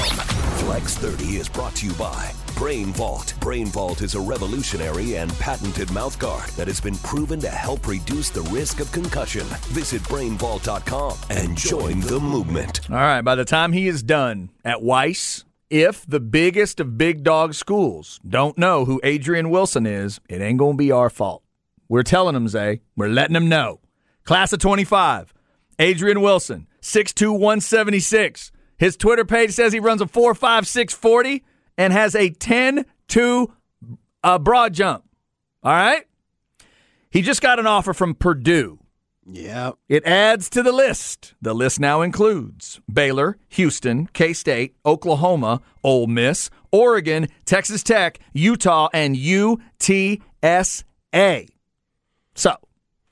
[0.64, 3.34] Flex 30 is brought to you by Brain Vault.
[3.42, 8.30] Brain Vault is a revolutionary and patented mouthguard that has been proven to help reduce
[8.30, 9.46] the risk of concussion.
[9.74, 12.90] Visit brainvault.com and join the movement.
[12.90, 17.24] All right, by the time he is done at Weiss, if the biggest of big
[17.24, 21.44] dog schools don't know who Adrian Wilson is, it ain't going to be our fault.
[21.88, 22.82] We're telling them, Zay.
[22.96, 23.80] We're letting them know.
[24.24, 25.34] Class of 25,
[25.80, 28.52] Adrian Wilson, 6'2", 176.
[28.78, 31.44] His Twitter page says he runs a 4.56 40
[31.78, 33.52] and has a 10-2
[34.24, 35.04] uh, broad jump.
[35.62, 36.06] All right?
[37.10, 38.80] He just got an offer from Purdue.
[39.26, 39.72] Yeah.
[39.88, 41.34] It adds to the list.
[41.42, 48.90] The list now includes Baylor, Houston, K State, Oklahoma, Ole Miss, Oregon, Texas Tech, Utah,
[48.94, 50.20] and UTSA.
[52.36, 52.56] So,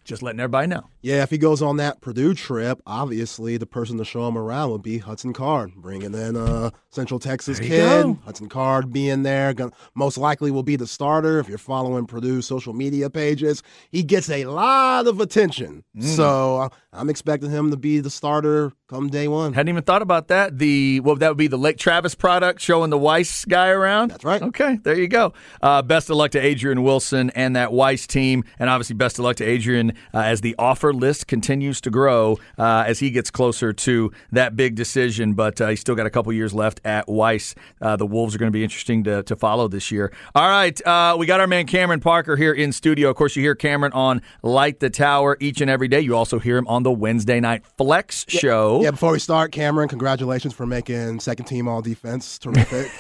[0.04, 0.84] just letting everybody know.
[1.02, 4.72] Yeah, if he goes on that Purdue trip, obviously the person to show him around
[4.72, 8.04] would be Hudson Card, bringing in a Central Texas kid.
[8.04, 8.20] go.
[8.26, 11.40] Hudson Card being there, gon- most likely will be the starter.
[11.40, 15.84] If you're following Purdue's social media pages, he gets a lot of attention.
[15.96, 16.04] Mm.
[16.04, 19.54] So uh, I'm expecting him to be the starter come day one.
[19.54, 20.58] Hadn't even thought about that.
[20.58, 24.12] The well, that would be the Lake Travis product showing the Weiss guy around.
[24.12, 24.42] That's right.
[24.42, 25.34] Okay, there you go.
[25.62, 29.24] Uh, best of luck to Adrian Wilson and that Weiss team, and obviously best of
[29.24, 33.32] luck to Adrian uh, as the offer list continues to grow uh, as he gets
[33.32, 35.36] closer to that big decision.
[35.36, 37.56] But uh, he's still got a couple years left at Weiss.
[37.82, 40.12] Uh, the Wolves are going to be interesting to, to follow this year.
[40.36, 43.10] All right, uh, we got our man Cameron Parker here in studio.
[43.10, 46.02] Of course, you hear Cameron on Light the Tower each and every day.
[46.02, 48.81] You also hear him on the Wednesday night Flex show.
[48.82, 52.38] Yeah, before we start, Cameron, congratulations for making second team all defense.
[52.40, 52.92] Terrific.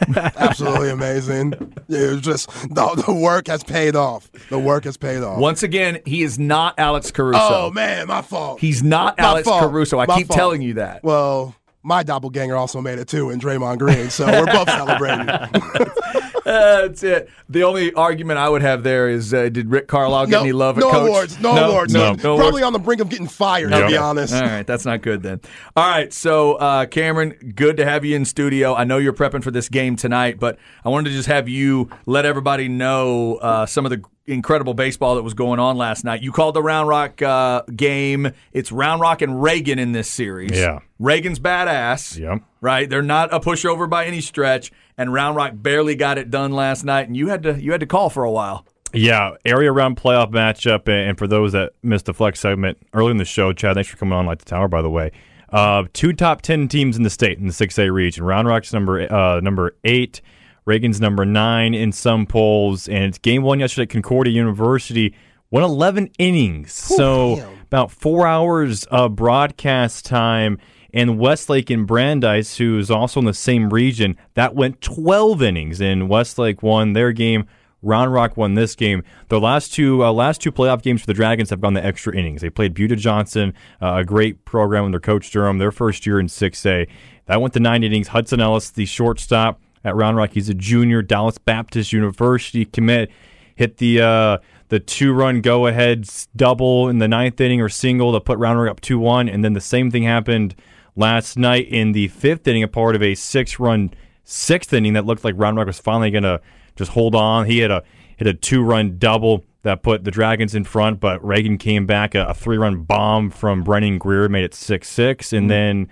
[0.16, 1.54] Absolutely amazing.
[1.88, 4.30] It was just the, the work has paid off.
[4.48, 5.38] The work has paid off.
[5.38, 7.38] Once again, he is not Alex Caruso.
[7.40, 8.60] oh man, my fault.
[8.60, 9.62] He's not My Alex fault.
[9.70, 9.98] Caruso.
[9.98, 10.38] I My keep fault.
[10.38, 11.02] telling you that.
[11.02, 15.26] Well, my doppelganger also made it too in Draymond Green, so we're both celebrating.
[16.48, 17.28] That's it.
[17.48, 20.52] The only argument I would have there is uh, did Rick Carlisle get no, any
[20.52, 21.08] love no at coach?
[21.08, 21.40] awards.
[21.40, 21.92] No, no awards.
[21.92, 22.62] No, He's no Probably awards.
[22.64, 23.88] on the brink of getting fired, to Yep.
[23.88, 24.34] be honest.
[24.34, 25.40] All right, that's not good then.
[25.76, 28.74] All right, so uh, Cameron, good to have you in studio.
[28.74, 31.90] I know you're prepping for this game tonight, but I wanted to just have you
[32.06, 36.22] let everybody know uh, some of the incredible baseball that was going on last night.
[36.22, 38.32] You called the Round Rock uh, game.
[38.52, 40.52] It's Round Rock and Reagan in this series.
[40.52, 40.80] Yeah.
[40.98, 42.18] Reagan's badass.
[42.18, 42.42] Yep.
[42.60, 46.50] Right, they're not a pushover by any stretch, and Round Rock barely got it done
[46.50, 48.66] last night, and you had to you had to call for a while.
[48.92, 50.88] Yeah, area round playoff matchup.
[50.88, 53.96] And for those that missed the flex segment early in the show, Chad, thanks for
[53.96, 55.12] coming on Light the Tower, by the way.
[55.50, 58.24] Uh, two top 10 teams in the state in the 6A region.
[58.24, 60.20] Round Rock's number, uh, number eight,
[60.68, 62.88] Reagan's number nine in some polls.
[62.88, 65.14] And it's game one yesterday at Concordia University.
[65.50, 66.74] Won 11 innings.
[66.74, 70.58] so about four hours of broadcast time.
[70.92, 75.80] And Westlake and Brandeis, who's also in the same region, that went 12 innings.
[75.80, 77.46] And Westlake won their game.
[77.80, 79.04] Round Rock won this game.
[79.28, 82.14] The last two uh, last two playoff games for the Dragons have gone the extra
[82.14, 82.42] innings.
[82.42, 86.26] They played Buda Johnson, uh, a great program under Coach Durham, their first year in
[86.26, 86.88] 6A.
[87.26, 88.08] That went to nine innings.
[88.08, 93.10] Hudson Ellis, the shortstop at Round Rock, he's a junior, Dallas Baptist University commit,
[93.54, 94.38] hit the uh,
[94.68, 98.58] the two run go ahead double in the ninth inning or single to put Round
[98.58, 100.54] Rock up two one, and then the same thing happened
[100.96, 103.90] last night in the fifth inning, a part of a six run
[104.24, 106.40] sixth inning that looked like Round Rock was finally going to
[106.76, 107.46] just hold on.
[107.46, 107.82] He had a
[108.16, 112.14] hit a two run double that put the Dragons in front, but Reagan came back
[112.14, 115.88] a, a three run bomb from Brennan Greer made it six six, and then.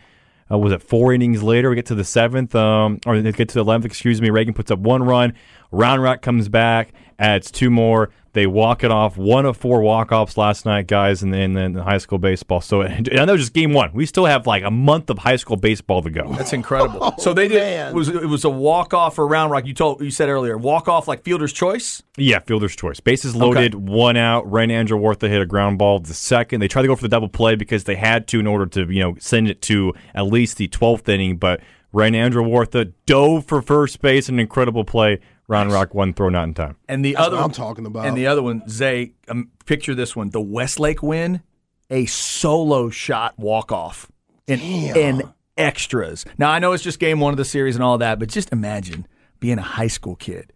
[0.50, 1.70] Uh, was it four innings later?
[1.70, 3.85] We get to the seventh, um, or they get to the eleventh.
[3.85, 4.30] Excuse me.
[4.30, 5.35] Reagan puts up one run.
[5.72, 8.11] Round Rock comes back, adds two more.
[8.33, 9.16] They walk it off.
[9.16, 12.61] One of four walk offs last night, guys, in the, in in high school baseball.
[12.61, 13.90] So and I know just game one.
[13.94, 16.31] We still have like a month of high school baseball to go.
[16.35, 16.96] That's incredible.
[17.07, 17.88] Oh, so they did man.
[17.88, 19.64] it was it was a walk off for Round Rock.
[19.66, 22.02] You told you said earlier walk off like fielder's choice.
[22.16, 23.00] Yeah, fielder's choice.
[23.00, 24.50] Bases loaded, one out.
[24.50, 26.61] Ryan Andrew Wartha hit a ground ball the second.
[26.61, 28.92] They tried to go for the double play because they had to in order to,
[28.92, 31.37] you know, send it to at least the 12th inning.
[31.37, 31.61] But
[31.92, 35.20] Ryan Andrew Wartha uh, dove for first base, an incredible play.
[35.48, 36.76] Round Rock one throw not in time.
[36.88, 38.06] And the other what I'm one- talking about.
[38.06, 41.42] And the other one, Zay, um, picture this one: the Westlake win,
[41.90, 44.11] a solo shot walk off
[44.46, 45.22] in in
[45.56, 46.24] extras.
[46.38, 48.52] Now I know it's just game one of the series and all that, but just
[48.52, 49.06] imagine
[49.40, 50.52] being a high school kid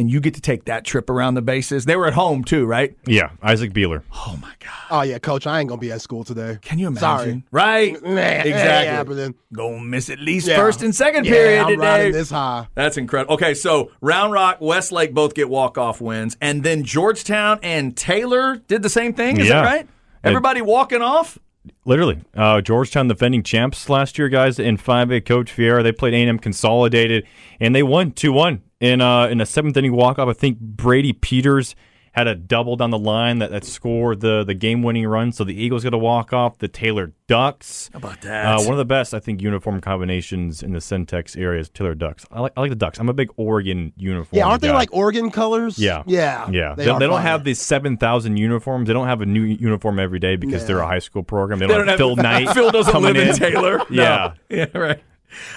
[0.00, 1.84] and you get to take that trip around the bases.
[1.84, 2.96] They were at home too, right?
[3.06, 4.02] Yeah, Isaac Beeler.
[4.12, 4.70] Oh my god!
[4.90, 6.58] Oh yeah, coach, I ain't gonna be at school today.
[6.62, 7.00] Can you imagine?
[7.00, 7.42] Sorry.
[7.50, 8.02] Right?
[8.02, 8.88] Nah, it ain't exactly.
[8.88, 9.34] happening.
[9.52, 10.56] Gonna miss at least Yeah.
[10.56, 11.76] first and second Yeah, period I'm today.
[11.86, 12.66] riding this high.
[12.74, 13.34] That's incredible.
[13.34, 18.56] Okay, so Round Rock, Westlake both get walk off wins, and then Georgetown and Taylor
[18.66, 19.38] did the same thing.
[19.38, 19.62] Is Yeah.
[19.62, 19.88] that right?
[20.24, 21.38] Everybody walking off.
[21.84, 24.58] Literally, uh, Georgetown defending champs last year, guys.
[24.58, 27.24] In 5A, Coach Fiera, they played A&M consolidated,
[27.60, 30.28] and they won 2-1 in uh, in a seventh inning walk off.
[30.28, 31.74] I think Brady Peters
[32.12, 35.30] had a double down the line that, that scored the the game winning run.
[35.32, 36.58] So the Eagles got a walk off.
[36.58, 37.88] The Taylor Ducks.
[37.92, 38.46] How about that?
[38.46, 41.94] Uh, one of the best, I think, uniform combinations in the Centex area is Taylor
[41.94, 42.26] Ducks.
[42.32, 42.98] I like I like the Ducks.
[42.98, 44.36] I'm a big Oregon uniform.
[44.36, 45.78] Yeah, aren't they like Oregon colors?
[45.78, 46.02] Yeah.
[46.06, 48.88] yeah, Yeah, they, are they don't have these seven thousand uniforms.
[48.88, 51.60] They don't have a new uniform every day because they're a high school program.
[51.60, 52.50] They They don't, have Phil Knight.
[52.50, 53.36] Phil doesn't live in, in.
[53.36, 53.78] Taylor.
[53.78, 53.84] No.
[53.90, 54.32] Yeah.
[54.50, 55.02] yeah, right.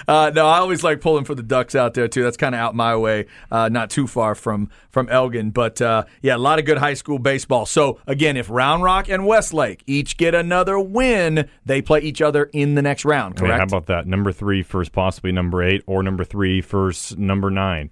[0.06, 2.22] Uh, no, I always like pulling for the Ducks out there too.
[2.22, 5.50] That's kind of out my way, uh, not too far from from Elgin.
[5.50, 7.66] But uh, yeah, a lot of good high school baseball.
[7.66, 12.44] So again, if Round Rock and Westlake each get another win, they play each other
[12.52, 13.36] in the next round.
[13.36, 13.58] Correct?
[13.58, 14.06] how about that?
[14.06, 17.90] Number three first, possibly number eight, or number three first, number nine.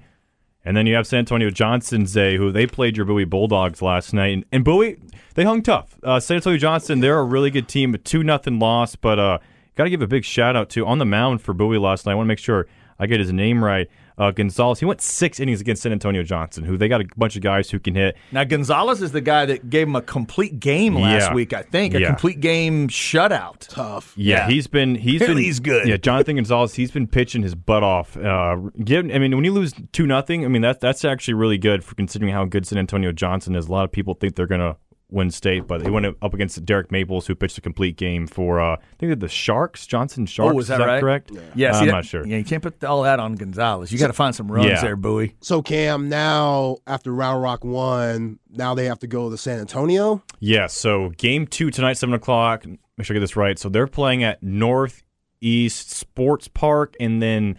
[0.64, 4.12] And then you have San Antonio Johnson, Zay, who they played your Bowie Bulldogs last
[4.12, 4.32] night.
[4.32, 4.96] And, and Bowie,
[5.34, 5.98] they hung tough.
[6.02, 8.94] Uh, San Antonio Johnson, they're a really good team, a 2 nothing loss.
[8.94, 9.38] But uh,
[9.76, 12.12] got to give a big shout out to on the mound for Bowie last night.
[12.12, 12.66] I want to make sure
[12.98, 13.88] I get his name right.
[14.18, 17.34] Uh, Gonzalez, he went six innings against San Antonio Johnson, who they got a bunch
[17.34, 18.14] of guys who can hit.
[18.30, 21.34] Now Gonzalez is the guy that gave him a complete game last Yeah.
[21.34, 21.54] week.
[21.54, 22.08] I think a Yeah.
[22.08, 23.66] complete game shutout.
[23.68, 24.12] tough.
[24.14, 24.48] Yeah, Yeah.
[24.50, 25.88] he's been he's been he's good.
[25.88, 28.16] Yeah, Jonathan Gonzalez, he's been pitching his butt off.
[28.16, 31.58] Uh, give, I mean, when you lose two nothing, I mean that's that's actually really
[31.58, 33.66] good for considering how good San Antonio Johnson is.
[33.66, 34.76] A lot of people think they're gonna
[35.12, 38.60] win state, but they went up against Derek Maples, who pitched a complete game for
[38.60, 40.54] uh, I think they're the Sharks, Johnson Sharks.
[40.54, 41.00] Oh, is that right?
[41.00, 41.30] correct?
[41.54, 42.26] Yeah, see I'm that- not sure.
[42.26, 43.92] Yeah, you can't put all that on Gonzalez.
[43.92, 44.80] You got to find some runs Yeah.
[44.80, 45.36] there, Bowie.
[45.40, 50.22] So Cam, now after Round Rock won, now they have to go to San Antonio.
[50.40, 52.64] Yeah, so game two tonight, seven o'clock.
[52.66, 53.58] Make sure I get this right.
[53.58, 57.56] So they're playing at Northeast Sports Park, and then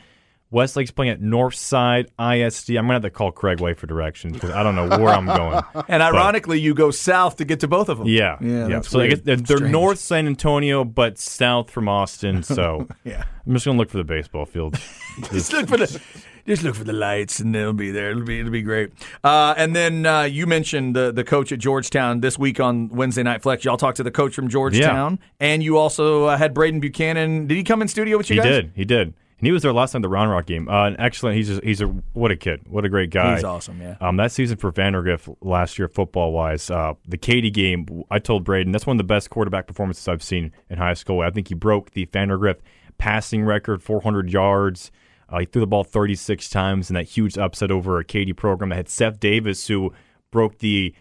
[0.53, 2.71] Westlake's playing at Northside ISD.
[2.71, 5.25] I'm gonna have to call Craig Way for directions because I don't know where I'm
[5.25, 5.61] going.
[5.87, 8.07] And ironically, you go south to get to both of them.
[8.07, 8.67] Yeah, yeah.
[8.67, 9.25] That's so I weird.
[9.25, 12.43] guess they're, they're north San Antonio, but south from Austin.
[12.53, 13.23] So Yeah.
[13.45, 14.79] I'm just gonna look for the baseball field.
[15.31, 15.99] just look for the
[16.45, 18.11] just look for the lights and they'll be there.
[18.11, 18.91] It'll be it'll be great.
[19.23, 23.23] Uh, and then uh, you mentioned the the coach at Georgetown this week on Wednesday
[23.23, 23.65] Night Flex.
[23.65, 27.47] Y'all talked to the coach from Georgetown, and you also uh, had Braden Buchanan.
[27.47, 28.45] Did he come in studio with you he guys?
[28.55, 29.13] He did, he did,
[29.43, 30.69] and he was there last time the Round Rock game.
[30.69, 31.35] Uh, an excellent.
[31.35, 33.35] He's just, he's a what a kid, what a great guy.
[33.35, 33.97] He's awesome, yeah.
[33.99, 38.05] Um, that season for Vandegrift last year, football wise, uh, the Katy game.
[38.09, 41.19] I told Braden that's one of the best quarterback performances I've seen in high school.
[41.19, 42.61] I think he broke the Vandegrift
[42.97, 44.91] passing record, 400 yards.
[45.27, 48.69] Uh, he threw the ball 36 times in that huge upset over a Katy program
[48.69, 49.91] that had Seth Davis, who
[50.31, 50.95] broke the.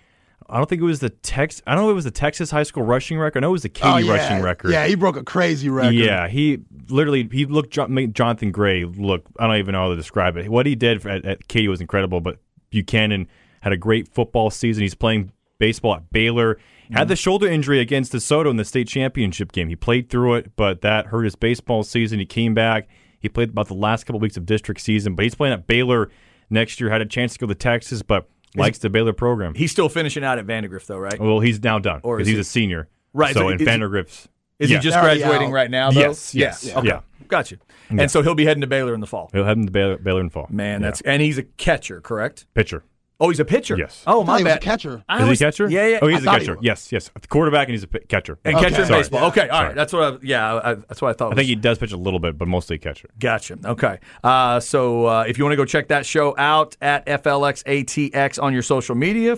[0.49, 1.63] I don't think it was the Tex.
[1.67, 3.39] I don't know if it was the Texas high school rushing record.
[3.39, 4.13] I know it was the Katy Oh, yeah.
[4.13, 4.71] rushing record.
[4.71, 5.95] Yeah, he broke a crazy record.
[5.95, 9.25] Yeah, he literally he looked Johnathan Gray look.
[9.39, 10.49] I don't even know how to describe it.
[10.49, 12.21] What he did at, at Katy was incredible.
[12.21, 12.39] But
[12.71, 13.29] Buchanan
[13.61, 14.83] had a great football season.
[14.83, 16.59] He's playing baseball at Baylor.
[16.91, 17.09] Had mm-hmm.
[17.09, 19.69] the shoulder injury against DeSoto in the state championship game.
[19.69, 22.19] He played through it, but that hurt his baseball season.
[22.19, 22.89] He came back.
[23.21, 26.11] He played about the last couple weeks of district season, but he's playing at Baylor
[26.51, 26.91] next year.
[26.91, 29.55] Had a chance to go to Texas, but likes the Baylor program.
[29.55, 31.19] He's still finishing out at Vandegrift, though, right?
[31.19, 32.89] well, he's now done Or because is he's he- a senior.
[33.15, 34.29] Right, So, so in is he- Vandegrift's.
[34.59, 34.77] Is yeah.
[34.79, 35.53] he just Already graduating out.
[35.55, 35.91] right now?
[35.91, 36.01] Though?
[36.01, 36.79] Yes, yes, Yeah.
[36.79, 36.89] Okay.
[36.89, 37.01] yeah.
[37.27, 37.59] Got you.
[37.91, 39.29] And so he'll be heading to Baylor in the fall.
[39.33, 40.47] He'll head into Baylor, Baylor in fall.
[40.51, 40.87] Man, Yeah.
[40.87, 42.47] that's and he's a catcher, correct?
[42.55, 42.85] pitcher.
[43.25, 43.77] Oh, he's a pitcher.
[43.79, 44.03] Yes.
[44.07, 44.63] Oh, my thought he was a bad.
[44.63, 45.05] catcher.
[45.09, 45.71] I Is was- he a catcher?
[45.71, 45.99] Yeah, yeah.
[46.03, 46.57] Oh, he's a thought he catcher.
[46.57, 46.65] was.
[46.65, 47.09] Yes, yes.
[47.21, 48.39] The quarterback and he's a catcher.
[48.45, 48.65] and Okay.
[48.71, 49.01] catcher in Sorry.
[49.01, 49.25] baseball.
[49.29, 49.67] Okay, all right.
[49.67, 49.75] Sorry.
[49.75, 50.03] That's what.
[50.15, 51.33] I, yeah, I, that's what I thought.
[51.33, 53.09] I think he does pitch a little bit, but mostly catcher.
[53.21, 53.59] Gotcha.
[53.65, 54.01] Okay.
[54.25, 58.53] Uh, so uh, if you want to go check that show out at FLXATX on
[58.53, 59.37] your social media,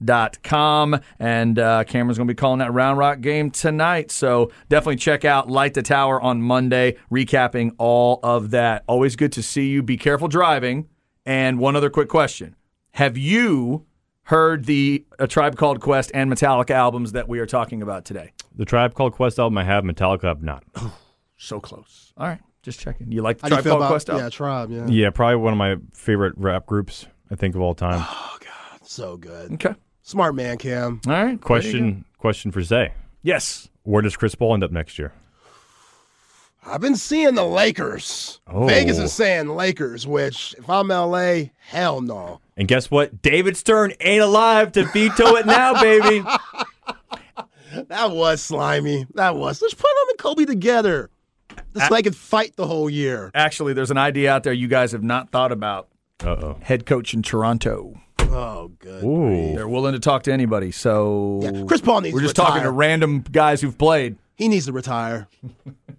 [0.00, 1.00] flexatx.com.
[1.18, 4.10] And uh, Cameron's going to be calling that Round Rock game tonight.
[4.10, 8.84] So definitely check out Light the Tower on Monday, recapping all of that.
[8.86, 9.82] Always good to see you.
[9.82, 10.88] Be careful driving.
[11.26, 12.54] And one other quick question
[12.98, 13.86] Have you
[14.22, 18.32] heard the A Tribe Called Quest and Metallica albums that we are talking about today?
[18.56, 20.64] The Tribe Called Quest album I have, Metallica I have not.
[21.36, 22.12] So close.
[22.16, 22.40] All right.
[22.64, 23.12] Just checking.
[23.12, 24.24] You like the How do you Tribe feel Called about Quest album?
[24.24, 24.70] yeah, Tribe?
[24.72, 28.04] Yeah, Yeah, probably one of my favorite rap groups I think of all time.
[28.04, 28.80] Oh God.
[28.82, 29.52] So good.
[29.52, 29.76] Okay.
[30.02, 31.00] Smart man, Cam.
[31.06, 31.20] All right.
[31.22, 31.46] There you go.
[31.46, 32.94] Question question for Zay.
[33.22, 33.68] Yes.
[33.84, 35.12] Where does Chris Paul end up next year?
[36.70, 38.40] I've been seeing the Lakers.
[38.46, 38.66] Oh.
[38.66, 42.40] Vegas is saying Lakers, which if I'm LA, hell no.
[42.56, 43.22] And guess what?
[43.22, 46.24] David Stern ain't alive to veto it now, baby.
[47.88, 49.06] That was slimy.
[49.14, 49.60] That was.
[49.60, 51.10] Let's put him and Kobe together.
[51.74, 53.30] Just so they could fight the whole year.
[53.34, 55.88] Actually, there's an idea out there you guys have not thought about.
[56.22, 56.56] Uh oh.
[56.60, 58.00] Head coach in Toronto.
[58.20, 59.04] Oh, good.
[59.04, 59.54] Ooh.
[59.54, 60.70] They're willing to talk to anybody.
[60.70, 64.16] So Yeah, Chris Paul needs we're to just talking to random guys who've played.
[64.38, 65.26] He needs to retire.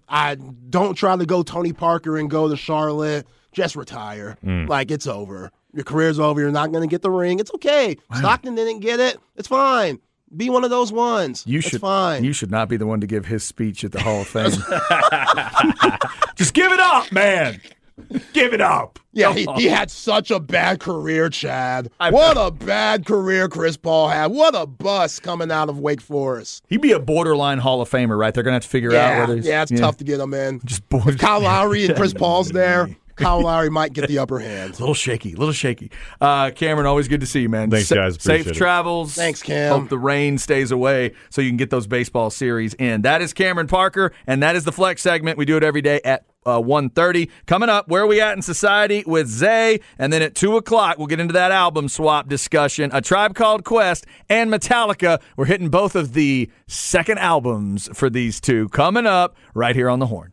[0.08, 3.26] I don't try to go Tony Parker and go to Charlotte.
[3.52, 4.38] Just retire.
[4.42, 4.66] Mm.
[4.66, 5.52] Like it's over.
[5.74, 6.40] Your career's over.
[6.40, 7.38] You're not going to get the ring.
[7.38, 7.96] It's okay.
[8.16, 9.18] Stockton didn't get it.
[9.36, 10.00] It's fine.
[10.34, 11.44] Be one of those ones.
[11.46, 12.24] You it's should fine.
[12.24, 14.50] You should not be the one to give his speech at the Hall of Fame.
[16.36, 17.60] just give it up, man.
[18.32, 18.98] Give it up.
[19.12, 21.90] yeah, he, he had such a bad career, Chad.
[22.00, 24.26] I- what a bad career Chris Paul had.
[24.26, 26.64] What a bust coming out of Wake Forest.
[26.68, 28.32] He'd be a borderline Hall of Famer, right?
[28.32, 30.34] They're gonna have to figure out Yeah, whether he's, yeah, it's tough to get him
[30.34, 30.60] in.
[30.64, 31.18] Just bored.
[31.18, 32.88] Kyle Lowry and Chris Paul's there.
[33.20, 34.74] Kyle Lowry might get the upper hand.
[34.74, 35.90] A little shaky, a little shaky.
[36.20, 37.70] Uh, Cameron, always good to see you, man.
[37.70, 38.20] Thanks, Sa- guys.
[38.20, 38.54] Safe it.
[38.54, 39.14] travels.
[39.14, 39.80] Thanks, Cam.
[39.80, 43.02] Hope the rain stays away so you can get those baseball series in.
[43.02, 45.38] That is Cameron Parker, and that is the Flex segment.
[45.38, 47.28] We do it every day at uh, 1.30.
[47.46, 49.80] Coming up, where are we at in society with Zay?
[49.98, 52.90] And then at 2 o'clock, we'll get into that album swap discussion.
[52.94, 55.20] A Tribe Called Quest and Metallica.
[55.36, 58.70] We're hitting both of the second albums for these two.
[58.70, 60.32] Coming up right here on the horn.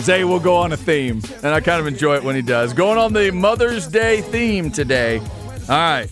[0.00, 2.72] Zay will go on a theme, and I kind of enjoy it when he does.
[2.72, 5.18] Going on the Mother's Day theme today.
[5.18, 6.08] All right.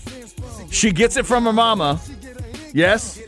[0.70, 2.00] She gets it from her mama.
[2.72, 3.20] Yes?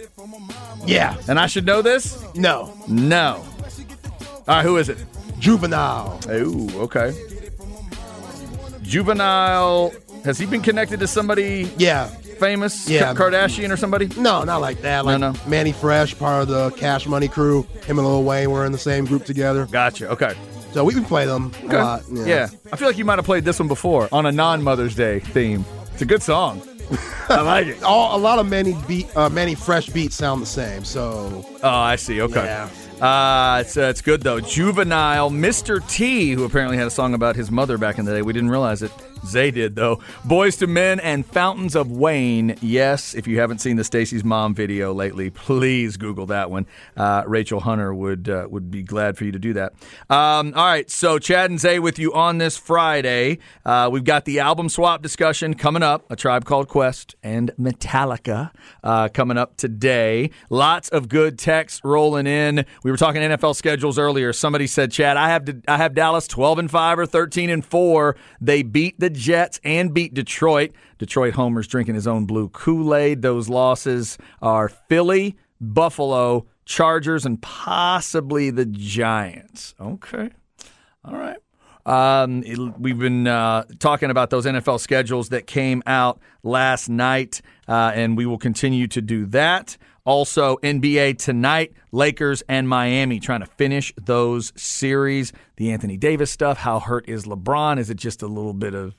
[0.85, 1.17] Yeah.
[1.29, 2.23] And I should know this?
[2.35, 2.75] No.
[2.89, 3.45] No.
[4.47, 4.99] All right, who is it?
[5.39, 6.21] Juvenile.
[6.29, 7.15] Oh, okay.
[8.83, 9.93] Juvenile.
[10.25, 11.71] Has he been connected to somebody?
[11.79, 12.11] Yeah.
[12.39, 13.13] Famous Yeah.
[13.15, 14.07] Ka- Kardashian or somebody?
[14.17, 15.05] No, not like that.
[15.05, 15.35] Like no.
[15.47, 17.67] Mannie Fresh, part of the Cash Money crew.
[17.87, 19.67] Him and Lil Wayne were in the same group together.
[19.67, 20.09] Gotcha.
[20.11, 20.35] Okay.
[20.73, 21.77] So we can play them Okay.
[21.77, 22.03] a lot.
[22.11, 22.49] Yeah.
[22.73, 25.19] I feel like you might have played this one before on a non Mother's Day
[25.21, 25.65] theme.
[25.93, 26.63] It's a good song.
[27.29, 27.83] I like it.
[27.83, 30.85] All, a lot of Mannie beat, uh, Mannie Fresh beats sound the same.
[30.85, 32.21] So Oh, I see.
[32.23, 32.45] Okay.
[32.45, 32.69] Yeah.
[33.05, 34.41] Uh, it's, uh, it's good, though.
[34.41, 35.87] Juvenile, Mr.
[35.89, 38.23] T, who apparently had a song about his mother back in the day.
[38.23, 38.91] We didn't realize it.
[39.27, 39.97] Zay did, though.
[40.27, 42.57] Boyz II Men and Fountains of Wayne.
[42.61, 46.67] Yes, if you haven't seen the Stacy's Mom video lately, please Google that one.
[46.97, 49.73] Uh, Rachel Hunter would uh, would be glad for you to do that.
[50.09, 53.39] Um, all right, so Chad and Zay with you on this Friday.
[53.65, 56.11] Uh, we've got the album swap discussion coming up.
[56.11, 58.51] A Tribe Called Quest and Metallica
[58.83, 60.31] uh, coming up today.
[60.51, 62.65] Lots of good texts rolling in.
[62.83, 64.33] We were talking NFL schedules earlier.
[64.33, 67.65] Somebody said, "Chad, I have to, I have Dallas twelve and five or thirteen and
[67.65, 68.17] four.
[68.41, 70.73] They beat the Jets and beat Detroit.
[70.99, 73.23] Detroit homers drinking his own blue Kool Aid.
[73.23, 79.75] Those losses are Philly, Buffalo, Chargers, and possibly the Giants.
[79.81, 80.31] Okay,
[81.05, 81.37] all right."
[81.87, 87.41] Um, it- we've been uh, talking about those NFL schedules that came out last night,
[87.67, 89.79] uh, and we will continue to do that.
[90.09, 95.35] Also, NBA tonight, Lakers and Miami trying to finish those series.
[95.57, 96.57] The Anthony Davis stuff.
[96.57, 97.79] How hurt is LeBron?
[97.79, 98.95] Is it just a little bit of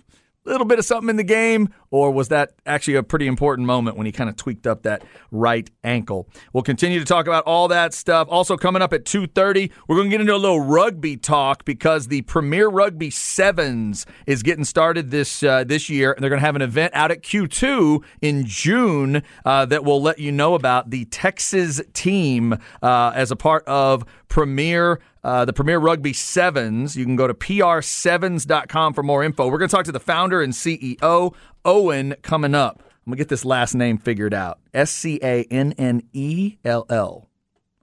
[0.45, 3.97] little bit of something in the game, or was that actually a pretty important moment
[3.97, 6.27] when he kind of tweaked up that right ankle?
[6.53, 8.27] We'll continue to talk about all that stuff.
[8.29, 12.07] Also coming up at 2.30, we're going to get into a little rugby talk because
[12.07, 16.45] the Premier Rugby Sevens is getting started this uh, this year, and they're going to
[16.45, 20.89] have an event out at Q2 in June uh, that will let you know about
[20.89, 26.95] the Texas team uh, as a part of Premier uh, the Premier Rugby Sevens.
[26.95, 29.47] You can go to pr7s.com for more info.
[29.47, 31.33] We're going to talk to the founder and CEO,
[31.65, 32.79] Owen, coming up.
[32.79, 36.57] I'm going to get this last name figured out S C A N N E
[36.63, 37.29] L L.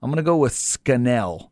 [0.01, 1.51] I'm going to go with Scannell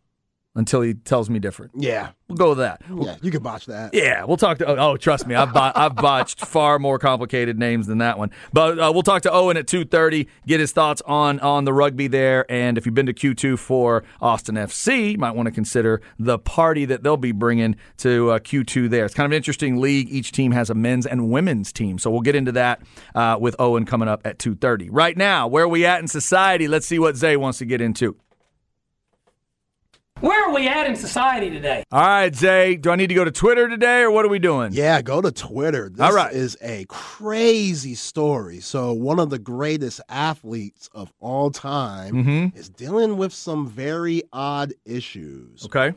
[0.56, 1.72] until he tells me different.
[1.76, 2.82] yeah, We'll go with that.
[2.90, 3.94] yeah, you can botch that.
[3.94, 4.66] Yeah, we'll talk to.
[4.80, 8.32] Oh, trust me, I've bo- I've botched far more complicated names than that one.
[8.52, 10.28] But uh, we'll talk to Owen at two thirty.
[10.48, 13.58] Get his thoughts on on the rugby there, and if you've been to Q two
[13.58, 18.32] for Austin FC, you might want to consider the party that they'll be bringing to
[18.32, 19.06] uh, Q two there.
[19.06, 20.10] It's kind of an interesting league.
[20.10, 22.82] Each team has a men's and women's team, so we'll get into that
[23.14, 24.90] uh, with Owen coming up at two thirty.
[24.90, 26.68] Right now, where are we at in society?
[26.68, 28.16] Let's see what Zay wants to get into.
[30.22, 31.84] Where are we at in society today?
[31.92, 34.40] All right, Zay, do I need to go to Twitter today, or what are we
[34.40, 34.72] doing?
[34.72, 35.90] Yeah, go to Twitter.
[35.90, 36.32] This All right.
[36.34, 38.62] is a crazy story.
[38.62, 42.58] So, one of the greatest athletes of all time Mm-hmm.
[42.58, 45.66] is dealing with some very odd issues.
[45.66, 45.94] Okay.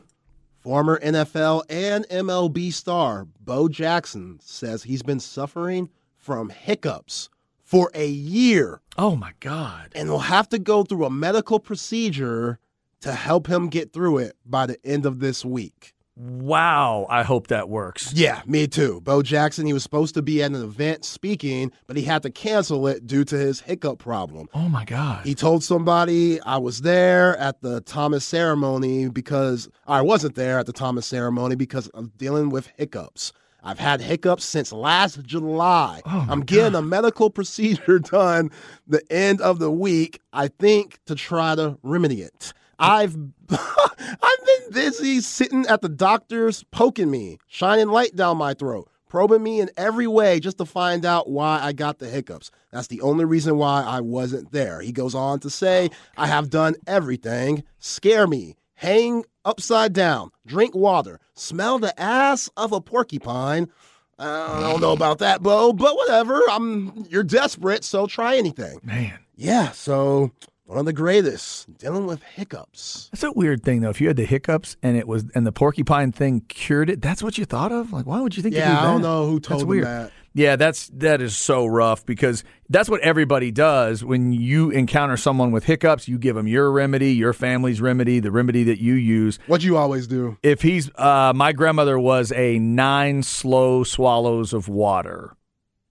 [0.59, 7.29] Former NFL and MLB star Bo Jackson says he's been suffering from hiccups
[7.63, 9.93] for a year Oh my God.
[9.95, 12.59] and will have to go through a medical procedure
[13.01, 15.93] to help him get through it by the end of this week.
[16.21, 18.11] Wow, I hope that works.
[18.11, 18.99] Yeah, me too.
[19.01, 22.29] Bo Jackson, he was supposed to be at an event speaking, but he had to
[22.29, 24.49] cancel it due to his hiccup problem.
[24.53, 25.25] Oh my God.
[25.25, 30.65] He told somebody I was there at the Thomas ceremony because I wasn't there at
[30.65, 33.31] the Thomas ceremony because of dealing with hiccups.
[33.63, 36.01] I've had hiccups since last July.
[36.05, 38.51] Oh I'm getting a medical procedure done
[38.87, 42.51] the end of the week, I think, to try to remedy it.
[42.79, 43.15] I've
[43.49, 49.43] I've been busy sitting at the doctor's poking me, shining light down my throat, probing
[49.43, 52.51] me in every way just to find out why I got the hiccups.
[52.71, 54.81] That's the only reason why I wasn't there.
[54.81, 57.63] He goes on to say, I have done everything.
[57.79, 63.69] Scare me, hang upside down, drink water, smell the ass of a porcupine.
[64.17, 66.41] Uh, I don't know about that, Bo, but whatever.
[66.49, 68.79] I'm you're desperate, so try anything.
[68.83, 69.17] Man.
[69.37, 70.31] Yeah, so
[70.69, 73.09] one of the greatest dealing with hiccups.
[73.11, 73.89] That's a weird thing though.
[73.89, 77.23] If you had the hiccups and it was and the porcupine thing cured it, that's
[77.23, 77.91] what you thought of?
[77.91, 78.83] Like why would you think do Yeah, that?
[78.83, 79.85] I don't know who told weird.
[79.85, 80.11] that.
[80.35, 85.51] Yeah, that's that is so rough because that's what everybody does when you encounter someone
[85.51, 86.07] with hiccups.
[86.07, 89.39] You give them your remedy, your family's remedy, the remedy that you use.
[89.47, 90.37] What you always do?
[90.43, 95.35] If he's, uh, my grandmother was a nine slow swallows of water,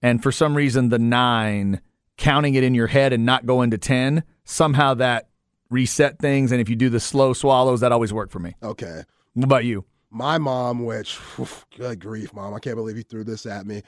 [0.03, 1.81] and for some reason the nine,
[2.19, 5.29] counting it in your head and not going to ten, somehow that
[5.71, 6.53] reset things.
[6.53, 8.55] And if you do the slow swallows, that always worked for me.
[8.63, 9.03] Okay.
[9.35, 9.85] What about you?
[10.11, 13.83] My mom, which oof, good grief, mom, I can't believe you threw this at me.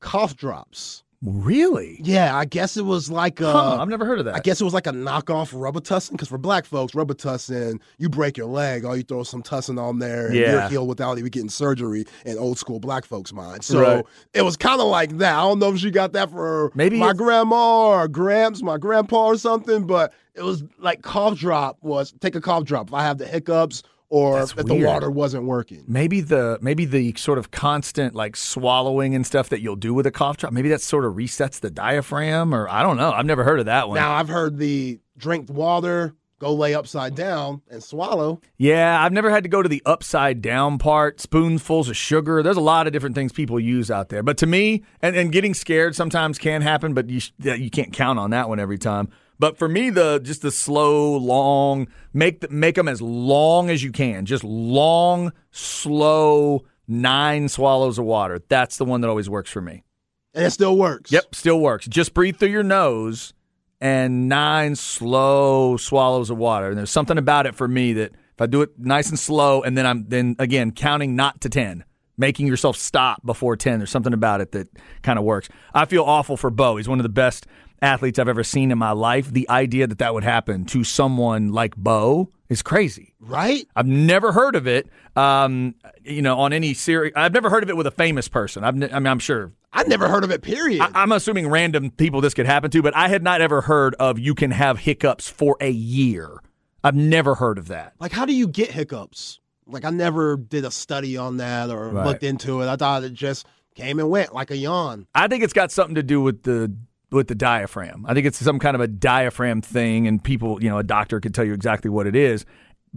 [0.00, 1.04] Cough drops.
[1.24, 2.00] Really?
[2.02, 3.52] Yeah, I guess it was like a.
[3.52, 4.34] Huh, I've never heard of that.
[4.34, 8.36] I guess it was like a knockoff Robitussin because for black folks, Robitussin, you break
[8.36, 10.50] your leg, all you throw some tussin on there, and Yeah.
[10.52, 13.62] you're healed without even getting surgery in old school black folks' mind.
[13.62, 14.04] So Right.
[14.34, 15.34] it was kind of like that.
[15.38, 19.26] I don't know if she got that for Maybe my grandma or Gramps, my grandpa
[19.26, 23.04] or something, but it was like cough drop was take a cough drop if I
[23.04, 25.84] have the hiccups or That's if the water wasn't working.
[25.88, 30.06] maybe the maybe the sort of constant like swallowing and stuff that you'll do with
[30.06, 30.52] a cough drop.
[30.52, 33.10] Maybe that sort of resets the diaphragm, or I don't know.
[33.10, 33.94] I've never heard of that one.
[33.96, 38.38] Now I've heard the drink water, go lay upside down and swallow.
[38.58, 42.42] Yeah, I've never had to go to the upside down part, spoonfuls of sugar.
[42.42, 44.22] There's a lot of different things people use out there.
[44.22, 48.18] But to me, and, and getting scared sometimes can happen, but you, you can't count
[48.18, 49.08] on that one every time.
[49.38, 53.82] But for me, the just the slow, long, make the, make them as long as
[53.82, 54.24] you can.
[54.24, 58.40] Just long, slow, nine swallows of water.
[58.48, 59.82] That's the one that always works for me.
[60.34, 61.12] And it still works.
[61.12, 61.86] Yep, still works.
[61.86, 63.34] Just breathe through your nose
[63.80, 66.68] and nine slow swallows of water.
[66.68, 69.62] And there's something about it for me that if I do it nice and slow
[69.62, 71.84] and then I'm then again counting not to 10,
[72.18, 74.68] making yourself stop before 10, there's something about it that
[75.02, 75.48] kind of works.
[75.74, 76.76] I feel awful for Bo.
[76.76, 77.46] He's one of the best
[77.80, 79.32] athletes I've ever seen in my life.
[79.32, 83.14] The idea that that would happen to someone like Bo is crazy.
[83.18, 83.66] Right?
[83.74, 87.12] I've never heard of it, um, you know, on any series.
[87.16, 88.62] I've never heard of it with a famous person.
[88.62, 90.82] I've, ne- I mean, I'm sure I've never heard of it, period.
[90.82, 93.94] I- I'm assuming random people this could happen to, but I had not ever heard
[93.96, 96.40] of you can have hiccups for a year.
[96.84, 97.94] I've never heard of that.
[98.00, 99.40] like, how do you get hiccups?
[99.72, 102.06] Like, I never did a study on that or Right.
[102.06, 102.68] looked into it.
[102.68, 105.06] I thought it just came and went like a yawn.
[105.14, 106.74] I think it's got something to do with the
[107.10, 108.06] with the diaphragm.
[108.08, 111.20] I think it's some kind of a diaphragm thing, and people, you know, a doctor
[111.20, 112.46] could tell you exactly what it is.